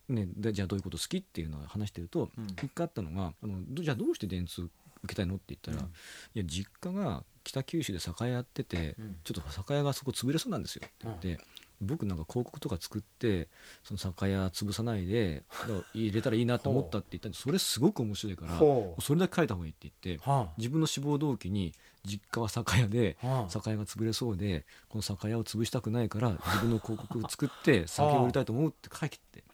[0.09, 2.46] ね、でじゃあどういうこと好きっていうのを話してると、うん。
[2.46, 4.70] 一回あったのがあのどじゃあどうして電通受
[5.06, 5.90] けたいのって言ったら、うん。
[5.90, 5.90] い
[6.34, 9.16] や実家が北九州で酒屋やってて、うん。
[9.24, 11.44] ちょっと酒屋がそこ潰れそうなんですよって言って、
[11.80, 13.48] 僕なんか広告とか作って
[13.84, 15.44] その酒屋潰さないで
[15.94, 21.72] 入れたらいいなと思ったって言ったんでそれすごく面白いからそれだけ書いた方がいいって言っては自分の志望動機に
[22.04, 23.50] 実家は酒屋であはあ。
[23.50, 29.44] 酒屋が潰れそうでこの酒屋を潰したくないから自分の広告を作って酒を売りたいと思うって書いてって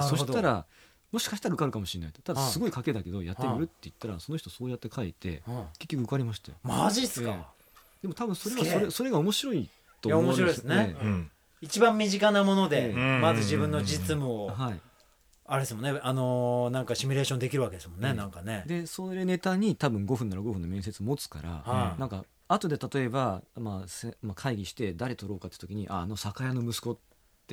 [0.00, 0.66] そしたら
[1.12, 2.22] もしかしたら受かるかもしれないと。
[2.22, 2.50] ただはあ。
[2.50, 5.76] すごい賭けだけどやってみるって言ったらその人そうやって書いてはあ。
[5.78, 6.58] 結局受かりましたよ。
[6.62, 9.68] マジっすか、えでも多分それはそれそれが面白い
[10.00, 10.96] と思うんいや面白いですね。
[11.02, 11.30] うん。
[11.60, 14.80] 一番身近なもので、うんまず自分の実務を、はい。
[15.44, 16.00] あれですもんね。
[16.02, 18.64] あのーなんかシミュレーションできるわけですもんね、うんなんかね。
[18.66, 26.98] でそれネタに多分5分なら5分の面接持つから、はいなんか後で例えば、まあせまあ、会議して誰取ろうかって時にああの酒屋の息子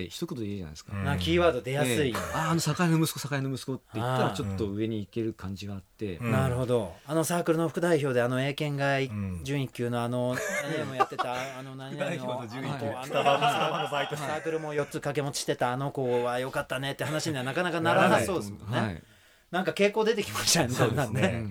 [0.04, 1.04] って一言でいいじゃないですか、うん。
[1.04, 2.14] なんかキーワード出やすい、ええ。
[2.34, 6.32] ああの酒屋の息子酒屋の息子って言ったああらちょっと上に行ける感じがあって、うん。
[6.32, 6.94] なるほど。
[7.06, 9.00] あのサークルの副代表であの英検が
[9.44, 19.04] 準一級のあの何々もやってたあの何々の副代表の準一級あのスタバのサークルも4つ掛け持ちしてたあの子は良かったねって話にはなかなかならなそうですもんね、はい。
[19.52, 21.46] なんか傾向出てきましたよねそうですね。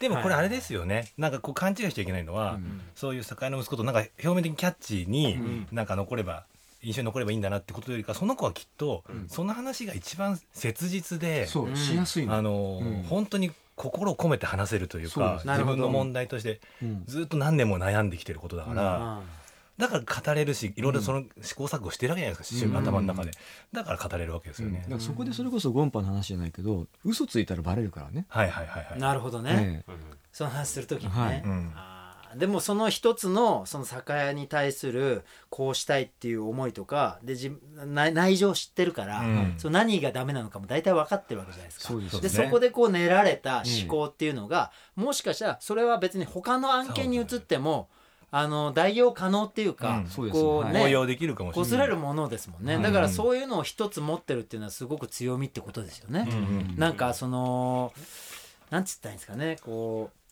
[0.00, 1.12] でもこれあれですよね。
[1.16, 2.80] なんかこう勘違いしちゃいけないのはうん。
[2.94, 5.68] そういう酒屋の息子となんか表面的にキャッチーにん。
[5.70, 6.46] なんか残れば
[6.84, 9.28] 印象に残ればいいんだなってことよりかその子はきっとん。
[9.28, 11.76] その話が一番切実でそううん。
[11.76, 12.34] しやすいの。
[12.34, 13.02] あのうん。
[13.04, 17.04] 本当に心を込めて話せるというか自分の問題としてうん。
[17.06, 19.22] ずっと何年も悩んできてることだからあ
[19.76, 22.76] だから語れるしいろいろその試行錯誤してるわけじゃないですかうん。
[22.76, 23.32] 頭の中で。
[23.72, 24.80] だから語れるわけですよね。
[24.82, 28.26] だからそこでそれこそゴンパの話じゃないけど嘘ついたらバレるからね。
[28.28, 28.98] はいはいはいはい。
[29.00, 29.92] なるほどね、え。
[30.32, 31.42] その話するときにね、はい。
[31.44, 31.72] うん
[32.36, 37.56] でもその一つのその酒屋に対するこうしたいっていう思いとかで自
[37.86, 39.54] 内内情を知ってるから、うん。
[39.58, 41.88] その何がダメなのかも大体分かってるわけじゃないですか。
[41.88, 47.88] そうですよでねそこでこう練られた思考っていうのが、もしかしたらそれは別に他の案件に移っても、
[48.30, 51.70] あの代用可能っていうか、うんそうですはいこうね応用できるかもしれない。
[51.70, 52.82] こすれるものですもんね、うん。
[52.82, 56.26] だからそういうのを一つ持ってるっていうのはすごく強みってことですよね。
[56.28, 56.40] うんう
[56.72, 57.92] んなんかその
[58.70, 60.23] なんつったんですかねこう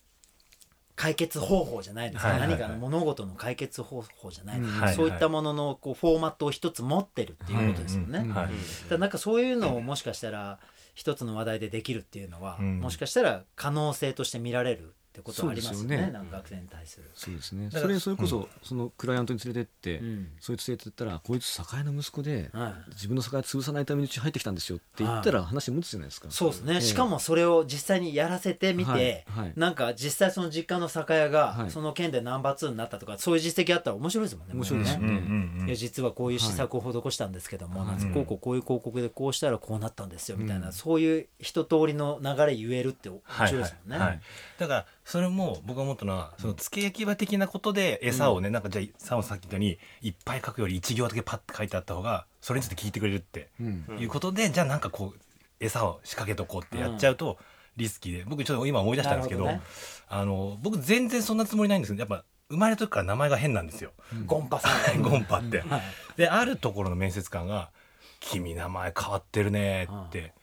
[0.94, 4.60] 解決方法じゃないですか、何かの物事の解決方法じゃない。
[4.60, 8.18] はいそういったもののこうフォーマットを一つ持ってるっていうことですよね。
[8.18, 8.28] はい。
[8.28, 8.50] だか
[8.90, 10.58] らなんかそういうのをもしかしたら
[10.94, 12.80] 一つの話題でできるっていうのは、うん。
[12.80, 16.12] もしかしたら可能性として見られるってことはありますよねそうですよね。
[16.12, 17.10] なんか学生に対する。
[17.14, 17.68] そうですね。
[17.70, 20.28] それそれこそそのクライアントに連れてって、うん。
[20.40, 22.90] そいつ連れてったらこいつ酒屋の息子で、はい。
[22.92, 26.80] 自分の酒屋潰さないためにうち入ってきたんですよって言ったら話持つじゃないですか、そうですね、ええ。
[26.80, 29.24] しかもそれを実際にやらせてみて、はい。
[29.26, 31.70] はいなんか実際その実家の酒屋がはい。
[31.70, 35.20] その県でナンバー2になったとかそういう実績あったら面白いですもんね面白いですよもうね。
[35.20, 43.98] ね、うんいや実はこういう施策を施したんですけども、なんつこうこうこういう広告でこうしたらこうなったんですよみたいな、そういう一通りの流れ言えるって面白いですもんね。
[43.98, 44.20] はいはい
[44.62, 53.84] だからそれも僕が思ったのはその付け焼き場的なことで餌をね、なんかじゃあサオさっき言ったようにいっぱい書くより1行だけパッて書いてあった方がそれについて聞いてくれるってうん。
[53.98, 55.20] いうことで、じゃあなんかこう
[55.60, 57.38] 餌を仕掛けとこうってやっちゃうと
[57.76, 58.24] リスキーで。
[58.24, 59.64] 僕ちょっと今思い出したんですけどなるほ
[60.08, 63.92] あの僕全然そんなつもりないんですけどやっぱ生まれた時から名前が変なんですよ。
[64.26, 65.00] ゴンパさん。
[65.02, 65.60] ゴンパって。
[65.60, 65.82] はい。
[66.16, 67.70] であるところの面接官が
[68.20, 70.34] 「君名前変わってるね」って、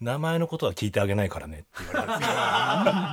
[0.00, 2.34] 名前のことは聞いてあげないからね」って言われたんですよ。
[2.84, 2.94] 全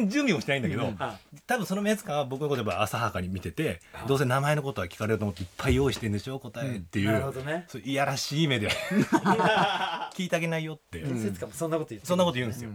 [0.00, 7.64] 然準備もしてないんだけど、は多分その面接官は僕のことやっぱ浅はかに見ててどうせ名前のことは聞かれると思っていっぱい用意してんでしょ答えっていう、なるほどね。
[7.68, 8.68] そういやらしい目で。
[10.14, 12.70] 聞いてあげないよって、面接官もそんなこと言ってそんなこと言うんですよ、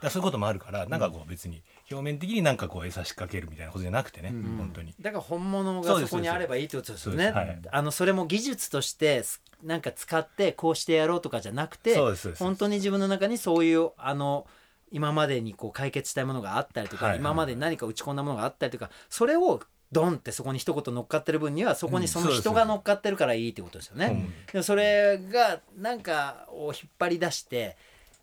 [0.00, 4.94] だそういうこともあるからなんかこう別に表面的になんかこう餌仕掛けるみたいなことじゃなくてね、本当に。
[5.00, 7.30] だから本物がそこにあればいいってことですよね。
[7.30, 7.58] はい。
[7.70, 11.96] あのそれも技術としてすなんか使ってこうしてやろうとかじゃなくて
[12.38, 14.46] 本当に自分の中にそういうあの
[14.94, 24.06] 今までにこう解決したいものがあったりとか、はいはい今までに何か打ち込んだものがあったりとかそれをドンってそこに一言乗っかってる分にはそこにその人が乗っかってるからいいってことですよね。
[24.06, 24.32] うん。
[24.52, 27.76] でもそれがなんかを引っ張り出して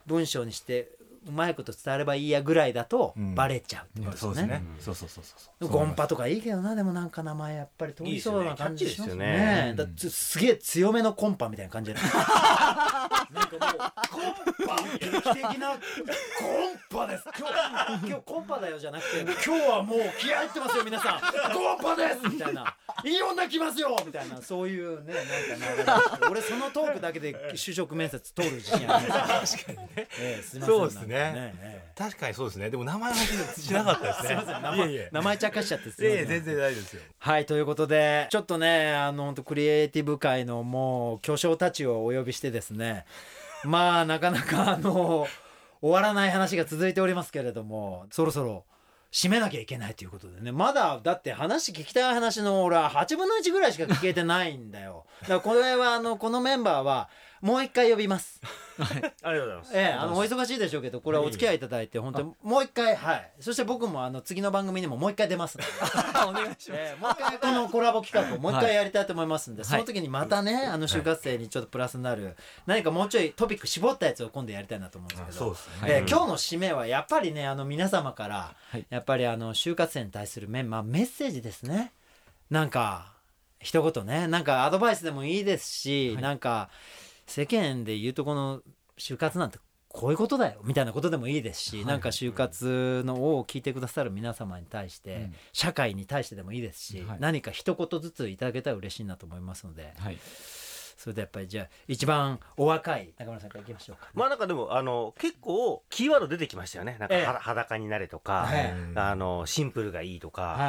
[0.06, 0.92] 文章にして
[1.28, 3.36] うまいこと伝わればいいやぐらいだとうん。
[3.36, 4.36] バレちゃうってことですよね。
[4.36, 4.64] そうですね。
[4.80, 5.70] そうそうそうそう。
[5.70, 9.74] ゴンパとかいいけどなでもなんか名前やっぱり通りそうな感じですよね。
[9.76, 9.76] ね。
[9.76, 13.60] だすげえ強めのコンパみたいな感じでなんかもう
[14.10, 14.82] コンパ。
[15.00, 15.80] 劇的なコン
[16.90, 17.24] パです。
[17.38, 21.20] 今日今日コンパだよじゃなくて今日はもう気合入ってますよ皆さん。
[21.54, 22.76] コンパですみたいな。
[23.04, 24.42] いい女来ますよみたいな。
[24.42, 25.14] そういうね
[25.60, 29.58] なんか俺そのトークだけで就職面接通る自信あります。
[29.58, 30.76] 確かにね、ええすいません。
[30.76, 31.92] そうですねなんかええ。
[31.98, 32.70] 確かにそうですね。
[32.70, 34.28] でも名前はしなかったですね。
[34.28, 35.10] すいません名いえい前え。
[35.12, 36.28] 名前茶化しちゃってすいいません。
[36.28, 37.02] 全然大丈夫ですよ。
[37.20, 43.06] はいということでちょっとねあの本当クリエイティブ界のもう巨匠たちをお呼びしてですね。
[43.64, 45.28] まあなかなかあの
[45.82, 48.66] 終わらない話が続いておりますけれどもそろそろ
[49.12, 50.52] 締めなきゃいけないということでね。
[50.52, 55.06] まだだって話聞きたい話の俺は8分の1ぐらいしか聞けてないんだよ。
[55.24, 57.10] だからこれはあのこのメンバーは
[57.42, 58.40] もう一回呼びます
[59.24, 59.78] ありがとうございます。
[59.78, 63.32] ええ、あのお忙しいでしょうけどこれはお付き合いいただいて本当にもう一回はい。
[63.40, 65.58] そして僕もあの次の番組にももう一回出ます
[66.28, 66.72] お願いします。
[66.72, 69.70] ええもう一回このコラボ企画をもう一回やりたいと思いますんで、はい。
[69.70, 75.70] その時にまたねあの就活生にちょっとプラスになる何かもうちょいトピック絞ったやつを今度やりたいなと思うんですけどそ。
[75.86, 78.86] ええ今日の締めはやっぱりねあの皆様から、はい。
[78.90, 81.92] やっぱりあの就活生に対するメ,、まあ、メッセージですね。
[82.50, 83.12] なんか
[83.60, 84.28] 一言ね。
[84.28, 86.24] なんかアドバイスでもいいですし、はい。
[86.24, 86.70] なんか
[87.32, 88.62] 世間で言うとこの
[88.98, 89.58] 就活なんて
[89.88, 91.86] こういうことだよみたいなことでもいいですし、はい。
[91.86, 95.34] なんか就活のを聞いてくださる皆様に対して、うん。
[95.52, 97.18] 社会に対してでもいいですし、はい。
[97.20, 100.18] 何か一言ずついただけたら嬉しいなと思いますのではい
[101.02, 106.98] それでやっぱりじゃあ一番お若い中村さんからいきましょうか、まあなんかでもあの結構キーワード出てきましたよね。
[107.00, 110.66] なんかええは裸になれとか、はいあのシンプルがいいとか、は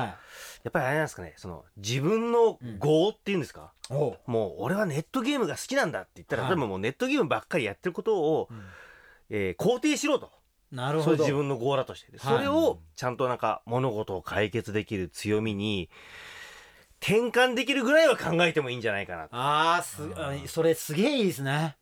[0.64, 1.34] やっぱりあれなんですかね。
[1.36, 3.72] その自分の業っていうんですか？
[3.90, 3.94] う
[4.26, 8.62] もう俺はネットゲームが好きなんだって言ったら、はい例えばもうネットゲームばっかりやってることを、うん
[9.28, 10.30] えー肯定しろと。
[10.70, 12.16] なるほど自分の業だとして。
[12.16, 15.90] はいそれをちゃんとなんか物事を解決できる強みに
[17.02, 19.28] 転換できるぐらいは考えてもいいんじゃないかな。
[19.32, 21.76] あーすあそれすげえいいですね。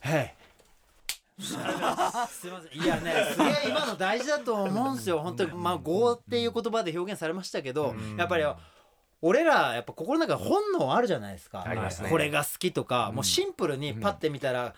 [0.00, 0.34] へ
[1.38, 1.42] い。
[1.42, 2.28] すいま
[2.62, 2.82] せん。
[2.82, 5.20] いやねすげえ今の大事だと思うんですよ。
[5.20, 8.44] 本当にまあ「業」っていう言葉で表現されましたけどやっぱり
[9.20, 11.62] 俺らやっぱ心の中に本能あるじゃないですか。
[11.66, 12.08] ありますね。
[12.08, 14.74] これが好きとかもうシンプルにパッて見たら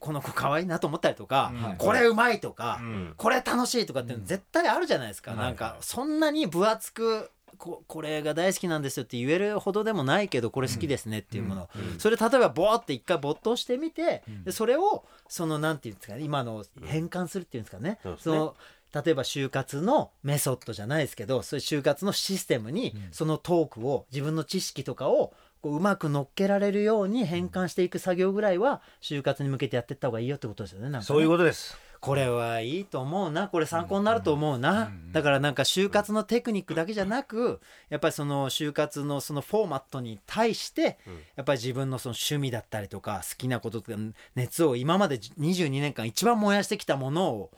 [0.00, 1.76] この子可愛いなと思ったりとかうん。
[1.78, 3.14] これうまいとかうん。
[3.16, 5.38] これ楽しいとかっていうの絶対あるじゃないですか、うん。
[5.38, 18.56] なんかそんなに分厚くここれが大好きなんですよって言えるほどでもないけどこれ好きですねっていうもの、それ例えばボーって一回没頭してみて、でそれをそのなんていうんですかね今の変換するっていうんですかね,、その
[18.94, 31.00] 例えば就活のメソッドじゃないですけどそういう就活のシステムにそのトークを自分の知識とかをこううまく乗っけられるように変換していく作業ぐらいは就活に向けてやっていった方がいいよってことですよねね。
[31.02, 31.76] そういうことです。
[32.00, 33.48] これはいいと思うな。
[33.48, 41.14] これ参考になると思うな、だからなんか就活のテクニックだけじゃなくやっぱりその就活のそのフォーマットに対してうん。
[41.36, 43.98] やっぱり自分のその趣味だったりとか好きなこととか
[44.34, 47.50] 熱を今まで22年間一番燃やしてきたものを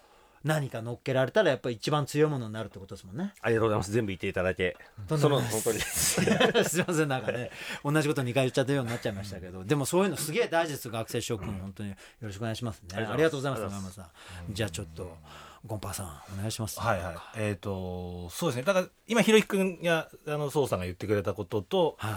[0.45, 3.32] 何か乗っけられたらやっぱり一番強いものになるってことですもんね。
[3.41, 3.93] ありがとうございます。
[3.93, 4.76] 全部言っていただいて
[5.09, 5.80] その本当に。
[6.64, 7.51] すいませんなんかね
[7.84, 9.64] 同じこと2回言っちゃったようになっちゃいましたけど。
[9.64, 12.89] でもそういうのすげえ大事です学生諸君本当によろしくお願いしますね。
[12.97, 13.62] ありがとうございます。
[13.62, 14.07] 山山さん。
[14.51, 15.16] じゃあちょっと
[15.66, 16.80] ゴンパーさんお願いします。
[16.80, 17.16] はいはい。
[17.36, 18.62] えっ、とそうですね。
[18.62, 22.14] だから今ひろゆき君やあの宋さんが言ってくれたこととはい。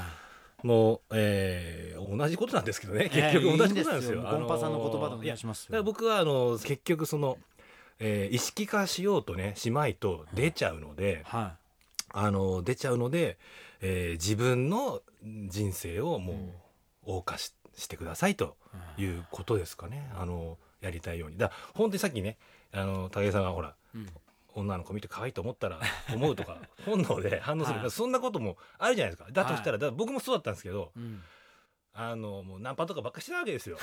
[0.63, 3.09] もう、えー同じことなんですけどね。
[3.13, 4.17] ええ結局同じことなんですよ。
[4.17, 4.39] いいんですよ。
[4.39, 7.37] ゴンパさんの言葉でお願いしますだから僕はあの結局その、
[8.01, 11.55] えー意識化しようとねしまいと出ちゃうので、は
[12.13, 13.37] あの出ちゃうので、
[13.79, 15.01] えー自分の
[15.47, 16.53] 人生をも
[17.05, 18.57] う謳歌ししてくださいと
[18.97, 20.11] いうことですかね。
[20.15, 21.37] あのやりたいように。
[21.37, 22.37] だ本当にさっきね
[22.73, 24.07] あの武井さんがほら、うん。
[24.53, 25.79] 女の子見て可愛いと思ったら
[26.13, 27.91] 思うとか本能で反応する、はい。
[27.91, 29.31] そんなこともあるじゃないですか。
[29.31, 31.21] だとしたら,、だから僕もそうだったんですけどうん
[31.93, 33.77] あのもうナンパとかばっかしてたわけですよ。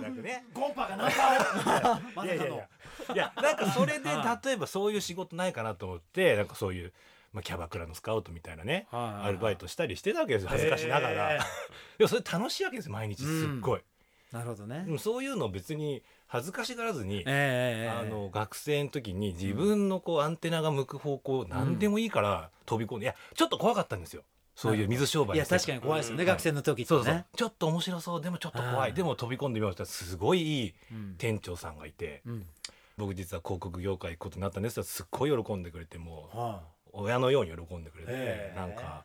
[0.00, 2.00] なんかねゴンパがナンパを。
[2.14, 2.34] まさかのいや。
[2.34, 2.68] いやいや
[3.14, 6.92] いやなんかそれで は例えばそういう仕事ないかなと思ってなんかそういう、
[7.32, 11.36] まあ、キャバクラのスカウトみたいなねはいアルバイトしたりしてたわけですよ恥ずかしながら。
[11.36, 11.40] い
[11.98, 13.82] やそれ楽しいわけです毎日すっごい、
[14.30, 14.84] なるほどね。
[14.84, 24.24] でもそういうのを別に恥ずかしがらずに、ええあの学生の時に自分のこうアンテナが向く方向何でもいいから飛び込んでいやちょっと怖かったんですよ
[24.54, 27.14] そういう水商売いや確かに怖いですよね、うん学生の時ってそうそう。
[27.14, 28.20] ねちょっと面白そう。
[28.20, 28.90] でもちょっと怖うん。
[28.90, 32.46] いでも飛び込んでみようとしたらすごいいいうん店長さんがいてうん。
[32.96, 39.04] 僕実は広告業界行くことになったんですがすっごい喜んでくれてもうは親のように喜んでくれてなんか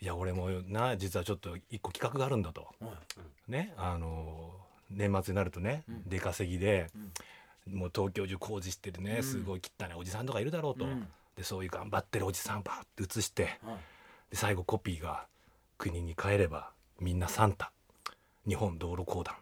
[0.00, 2.66] いや俺もな実はちょっと一個企画があるんだと。
[3.48, 4.50] いねあの
[4.90, 6.02] 年末になるとね、うん。
[6.06, 6.90] 出稼ぎで、
[7.66, 9.22] もう東京中工事してるね、うん。
[9.22, 11.08] すごい汚いおじさんとかいるだろうと、うん。
[11.36, 13.58] でそういう頑張ってるおじさんバーって写して
[14.34, 15.26] 最後コピーが
[15.78, 16.70] 「国に帰れば
[17.00, 17.72] みんなサンタ。
[18.46, 19.34] 日本道路公団。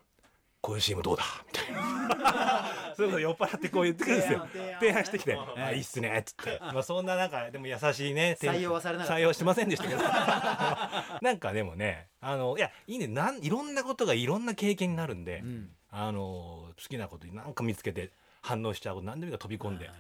[0.61, 2.93] こういう CM どうだ?」みたいな。
[2.95, 4.47] そういうこと酔っ払ってこう言ってくるんですよ。
[4.81, 6.59] 提案してきてうん「あいいっすね」っつって。
[6.61, 10.03] まあそんななんかでも優しいね採用はされなか採用してませんでしたけど。
[11.21, 13.09] なんかでもねあのいやいいね。
[13.09, 15.75] なんいろんなことがいろんな経験になるんで、うん。
[15.91, 19.91] あの好きなことに何か見つけて反応しちゃうこと何でもいいから飛び込んで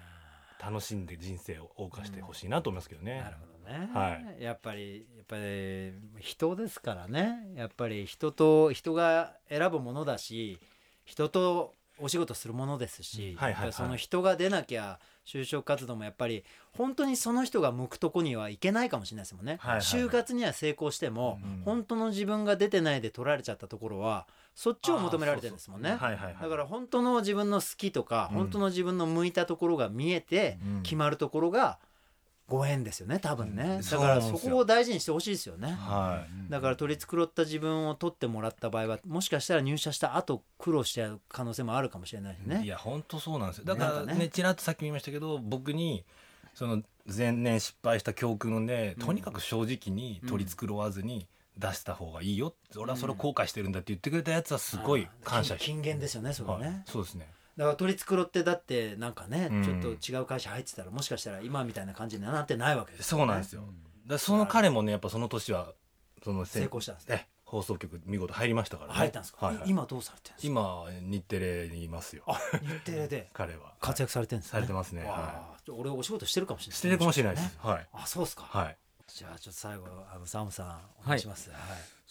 [0.59, 3.20] 楽しんで人生を謳歌してほしいなと思いますけどね。
[3.20, 7.52] なるほどね、はやっぱりやっぱり人ですからね。
[7.54, 10.58] やっぱり人と人が選ぶものだし
[11.04, 13.72] 人とお仕事するものですし、はいはいはい。
[13.72, 16.42] その人が出なきゃ就職活動もやっぱり
[16.72, 20.02] 本当にその人が向くとこにはいけないかもしれないですもんね、はいはいはい。
[20.04, 25.90] 就活には成功しても、うん本当の自分が出てないで取られちゃったところはそっちを求められてるんですもんね。
[25.90, 26.36] はいはいはい。
[26.42, 28.38] だから本当の自分の好きとか、うん。
[28.38, 30.82] 本当の自分の向いたところが見えてうん。
[30.82, 31.78] 決まるところが
[32.53, 33.90] ご縁ですよね多分ね、うん。
[33.90, 42.62] だからそこを大事にしてほしいですよね、はだから取り繕った自分を取ってもらった場合はもしかしたら入社した後苦労しちゃう可能性もあるかもしれないしい、ね。
[42.64, 43.64] いや本当そうなんですよ。
[43.64, 44.14] だからね。
[44.14, 46.05] ねちらっとさっきも言いましたけど僕に
[46.55, 49.07] その前年失敗した教訓で、うん。
[49.07, 51.26] とにかく正直に取り繕わずに
[51.57, 59.64] 出した方がいいよ、俺はそれを後悔してるんだって言ってくれたやつはすごい感謝あー金言ですよねそれね、はい、そうですねだから取り繕ってだってなんかね、うん。
[59.64, 63.20] ちょっと違う会社入ってたらもしかしたら今みたいな感じになってないわけですよね。
[63.20, 63.62] そうなんですよ、
[64.07, 65.72] だその彼もねやっぱその年は
[66.24, 67.26] その成功したんですね。
[67.28, 68.94] え放送局見事入りましたからね。
[68.94, 69.68] 入ったんですか、はいはい。
[69.68, 70.50] 今どうされてるんですか？
[70.50, 72.22] 今日テレにいますよ。
[72.26, 73.28] あ日テレで。
[73.34, 73.74] 彼は。
[73.78, 74.53] 活躍されてるんですね。
[74.53, 75.05] されてますね。
[75.05, 77.88] わあちょ俺お仕事してるかもしれないしてるかもしれないです、ねはい。
[77.92, 78.76] あそうですか、はい。
[79.07, 81.20] じゃあちょっと最後あのサムさんお願い。
[81.20, 81.59] します、はい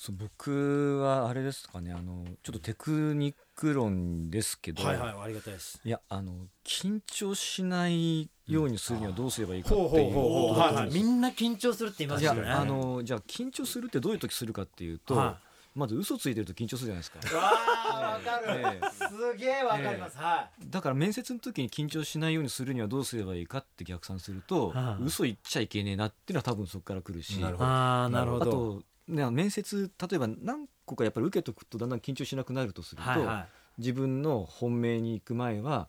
[0.01, 5.79] そう僕はあれですかねあのちょっとテクニック論ですけど、はいはいありがたいです。
[5.85, 12.41] いやあの緊張しないようにするにはどうすればいいかっていうことだいはいみんな緊張するって言いますよね。
[12.41, 12.43] い。
[12.45, 15.37] やあのじゃあ緊張するってどういう時するかっていうと、は
[15.75, 17.19] まず嘘ついてると緊張するじゃないですか。
[17.19, 17.51] い、わ
[17.93, 27.39] あわかる、ええすげえわかります、はだから面接の時に緊張しないようにするにはどうすればいいかって逆算すると、はあ嘘言っちゃいけねえなっていうのは多分そこから来るし。
[27.43, 28.43] ああなるほど。
[28.43, 33.47] あと、ね、面接例えば何個かやっぱり受けとくとだんだん緊張しなくなるとすると、はいは
[33.77, 35.87] 自分の本命に行く前は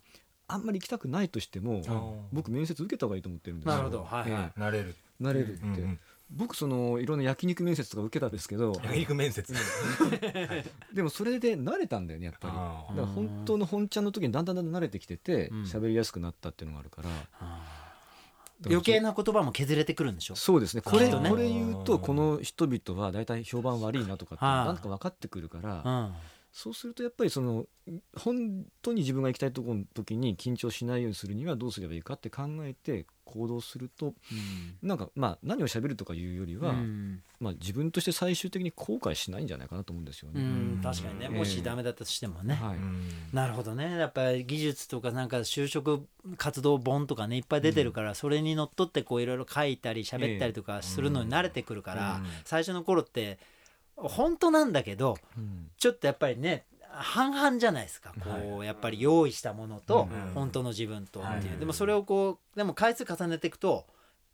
[0.48, 3.72] あんまり行きたくないとしても、うん僕面接受けた方がいいと思ってるんですよ。
[3.72, 4.04] なるほど。
[4.04, 4.52] はいはい。
[4.56, 6.00] えなれるえなれるって、うんうん
[6.34, 9.52] 僕そのいろんな焼肉面接とか受けたんですけど焼肉面接。
[10.94, 12.54] でもそれで慣れたんだよねやっぱり。
[12.56, 15.62] あだから本当の本ちゃんの時にだんだんだんだん慣れてきててうん。
[15.64, 17.10] 喋、りやすくなったっていうのがあるから
[18.66, 20.36] 余計な言葉も削れてくるんでしょ？
[20.36, 20.82] そうですね。
[20.82, 21.30] これね。
[21.30, 26.12] これ言うとこの人々は大体評判悪いなとかなんか分かってくるから、うん
[26.52, 27.64] そうするとやっぱりその
[28.14, 34.14] 本当に自分が行きたいところの時に緊張しないようにするにはどうすればいいかって考えて行動すると
[34.82, 37.22] なんかまあ何を喋るとかいうよりは、うん。
[37.40, 40.44] まあ、自分として最終的に後悔しないんじゃないかなと思うんですようね。
[40.44, 40.80] ん。
[40.80, 41.36] 確かにねええ。
[41.36, 43.34] もしダメだったとしてもね、はい。
[43.34, 43.96] なるほどね。
[43.98, 52.26] やっぱり技術とかなんか就職活動本とかねいっぱい出てるから、それにのっとってこういろいろ書いたり喋ったりとかするのに慣れてくるから、うん。
[52.44, 53.38] 最初の頃って
[54.08, 55.70] 本当なんだけどうん。
[55.76, 58.12] ちょっとやっぱりね半々じゃないですか。
[58.20, 60.34] こうやっぱり用意したものとうん。
[60.34, 61.50] 本当の自分とっていう。
[61.50, 61.58] はい。
[61.58, 63.86] でもそれをこうでも回数重ねていくと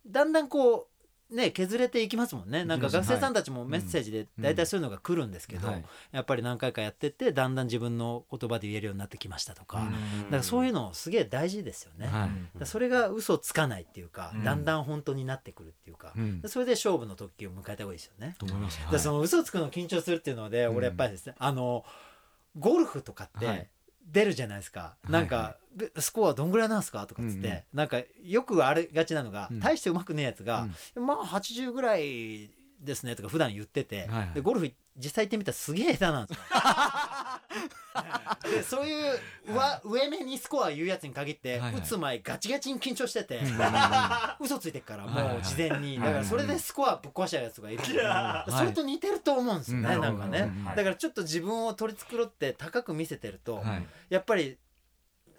[0.05, 0.87] だんだんこう
[1.29, 2.65] ね削れていきますもんね。
[2.65, 5.85] なんか学生さんたちもメッセージで大体そういうのが来るんですけどはい。
[6.11, 9.77] やっぱり何回かやってってだんだん自分の言葉で言えるようになってきましたとか。
[9.79, 9.91] だか
[10.37, 12.09] らそういうのすげえ大事ですよね。
[12.65, 14.43] それが嘘つかないっていうかうん。
[14.43, 16.41] だんだん本当になってくるっていうかうん。
[16.47, 18.35] それで勝負の時を迎えた方がいいですよね。
[18.39, 18.79] と思います。
[18.99, 21.83] その嘘つくの緊張するっていうので、うん俺やっぱりですねあの
[22.57, 23.57] ゴルフとかっはい。
[23.59, 23.69] て
[24.11, 25.57] 出るじゃないですか、なんか、
[25.97, 27.61] スコアどんぐらいなんですかとかっつって、うんうん。
[27.73, 29.59] なんかよくありがちなのが、うん。
[29.59, 32.49] 大してうまくねえやつが、まあ80ぐらい
[32.81, 34.29] ですねとか普段言ってて、はいはい。
[34.35, 36.43] でゴルフ実際行ってみたらすげえ下手なんですよ。
[38.43, 41.81] でそういう上上目にスコア言うやつに限って、はいはい。
[41.81, 43.41] 打つ前ガチガチに緊張してて、
[44.39, 50.65] 嘘ついてっからはいはいもう事前に、はいだからそれでスコアぶっ壊しちゃうやつがいるそれと似てると思うんですよね、うんなんかね、うん。
[50.65, 53.87] だからちょっと自分を取り繕って高く見せてると、はい。
[54.09, 54.57] やっぱり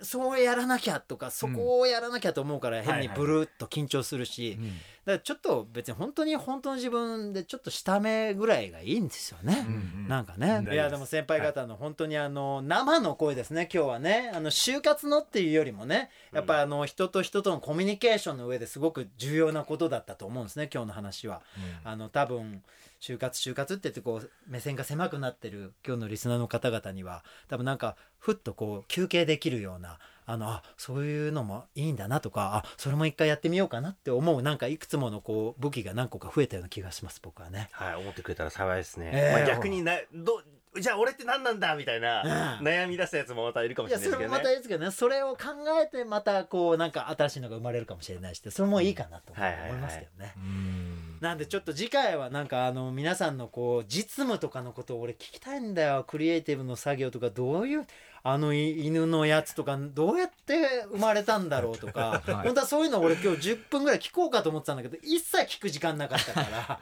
[0.03, 4.69] そうやらなきゃとかそこをやらなきゃと思うから変にブルーっと緊張するし、うん。
[4.69, 9.65] だからちょっと別に本当に本当の自分でちょっと下目ぐらいがいいんですよね。
[9.67, 9.71] う
[10.05, 14.31] んなんかね、うんいやでも先輩方の本当にあの生の声ですね今日はね。
[14.35, 21.43] あの就活のっていうよりもねやっぱあの人と人とのコミュニケーションの上ですごく重要なことだったと思うんですね今日の話は。
[21.85, 22.63] あの多分
[23.01, 37.69] 就活就活って言ってこう目線が狭くなってる今日のリスナーの方々には多分なんかふっとこう休憩できるようなあのあそういうのもいいんだなとかあそれも一回やってみようかなって思うなんかいくつものこう武器が何個か増えたような気がします僕はね。
[37.73, 39.39] はい思ってくれたら幸いですね、ええ。
[39.39, 40.43] まあ、逆になど
[40.79, 42.67] じゃあ俺って何なんだみたいなうん。
[42.67, 44.39] 悩み出したやつもまたいるかもしれもれないですけどね。
[44.39, 44.91] またいいですけどね。
[44.91, 45.39] それを考
[45.83, 49.75] えてまたこうなんか新しいのが生まれるかもしれないしそれもいいかなと思はいはいはいい。
[49.79, 50.35] ますけどね。
[50.37, 56.05] うんなんでちょっと次回はなんかあの皆さんのこう実務とかのことを俺聞きたいんだよ。
[56.09, 57.87] クリエイティブの作業とかどういう
[58.23, 62.35] あのい犬のやつとかどうやって生まれたんだろうとか、 はい。
[62.47, 66.81] 本当はそういうの俺今日10分ぐらい聞こうかと思ってたんだけど一切聞く時間なかったから。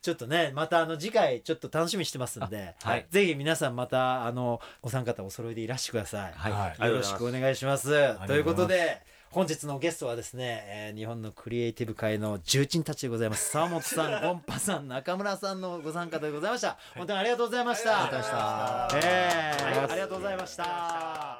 [0.00, 3.06] ちょっとねまたあの次回ちょっと楽しみにしてますんで、はい。
[3.10, 6.32] ぜひ皆さんまたあのお三方お揃いでいらしてください。
[6.34, 6.52] はい。
[6.52, 7.88] はいよろしくお願いします。
[8.26, 9.00] ということで
[9.30, 13.50] 本日のゲストはですね、えー日本のクリエイティブ界の重鎮たちでございます。
[13.50, 16.78] 沢本さん、 ゴンパさん、中村さんのご参加でございました。
[16.96, 18.04] 本当にありがとうございました。
[18.04, 19.08] ありがとうございました。
[19.08, 19.90] えーはい。
[19.90, 21.38] ありがとうございました。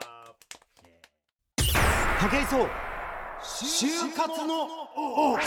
[2.20, 2.68] 武井壮。
[3.43, 4.64] 就活の
[4.97, 5.39] 王。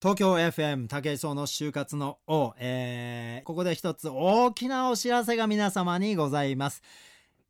[0.00, 6.82] 東京 FM 武井壮の就活の王、えーここで一つ大きなお知らせが皆様にございます。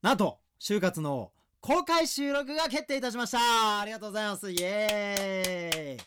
[0.00, 1.33] なんと就活の王
[1.66, 3.80] 公開収録が決定いたしました。
[3.80, 4.50] ありがとうございます。
[4.50, 6.06] イエーイ。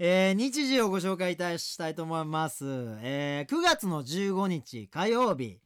[0.00, 2.64] えー日時をご紹介いたしたいと思います、
[3.02, 5.60] えー9月の15日火曜日。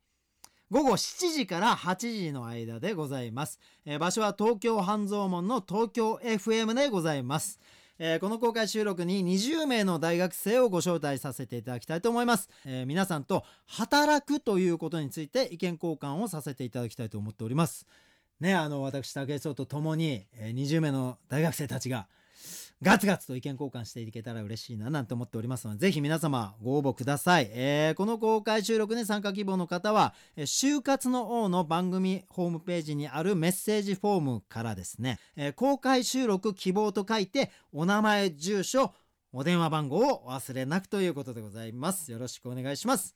[0.70, 7.58] 午後7時から8時の間でございます、えー場所は東京半蔵門の東京 FM でございます、
[7.98, 17.86] えーこの公開収録に20名の大学生をご招待させていただきたいと思います、えー皆さんと働くということについて意見交換をさせていただきたいと思っております。
[18.40, 22.06] ねあの私武井壮と共に、えー20名の大学生たちが
[22.82, 38.94] ガツガツと意見交換していけたら嬉しいななんて思っておりますのでぜひ皆様ご応募ください、えーこの公開収録に参加希望の方は「えー就活の王」の番組ホームページにあるメッセージフォームからですね、えー公開収録希望と書いてお名前住所
[39.32, 42.10] お電話番号を忘れなくということでございます。
[42.10, 43.14] よろしくお願いします。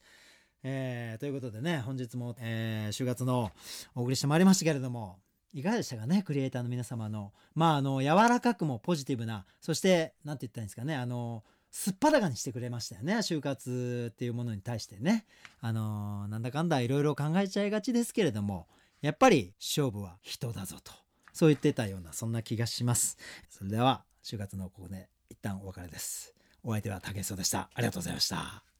[0.64, 3.52] えーということでね本日も、えー就活の
[3.94, 5.18] お送りしてまいりましたけれども
[5.52, 7.32] いかがでしたかねクリエイターの皆様の。
[7.54, 15.26] まああの柔らかくもポジティブなそして何て言ったらいいんですかねあのすっぱだかにしてくれましたよね就活っていうものに対してね。
[15.60, 18.66] あのなんだかんだいろいろ考えちゃいがちですけれども
[19.00, 20.92] やっぱり勝負は人だぞと。
[21.32, 23.18] そう言ってたようなそんな気がします。
[23.50, 26.34] それでは就活のここで一旦お別れです。
[26.62, 27.68] お相手は竹井壮でした。
[27.74, 28.73] ありがとうございました。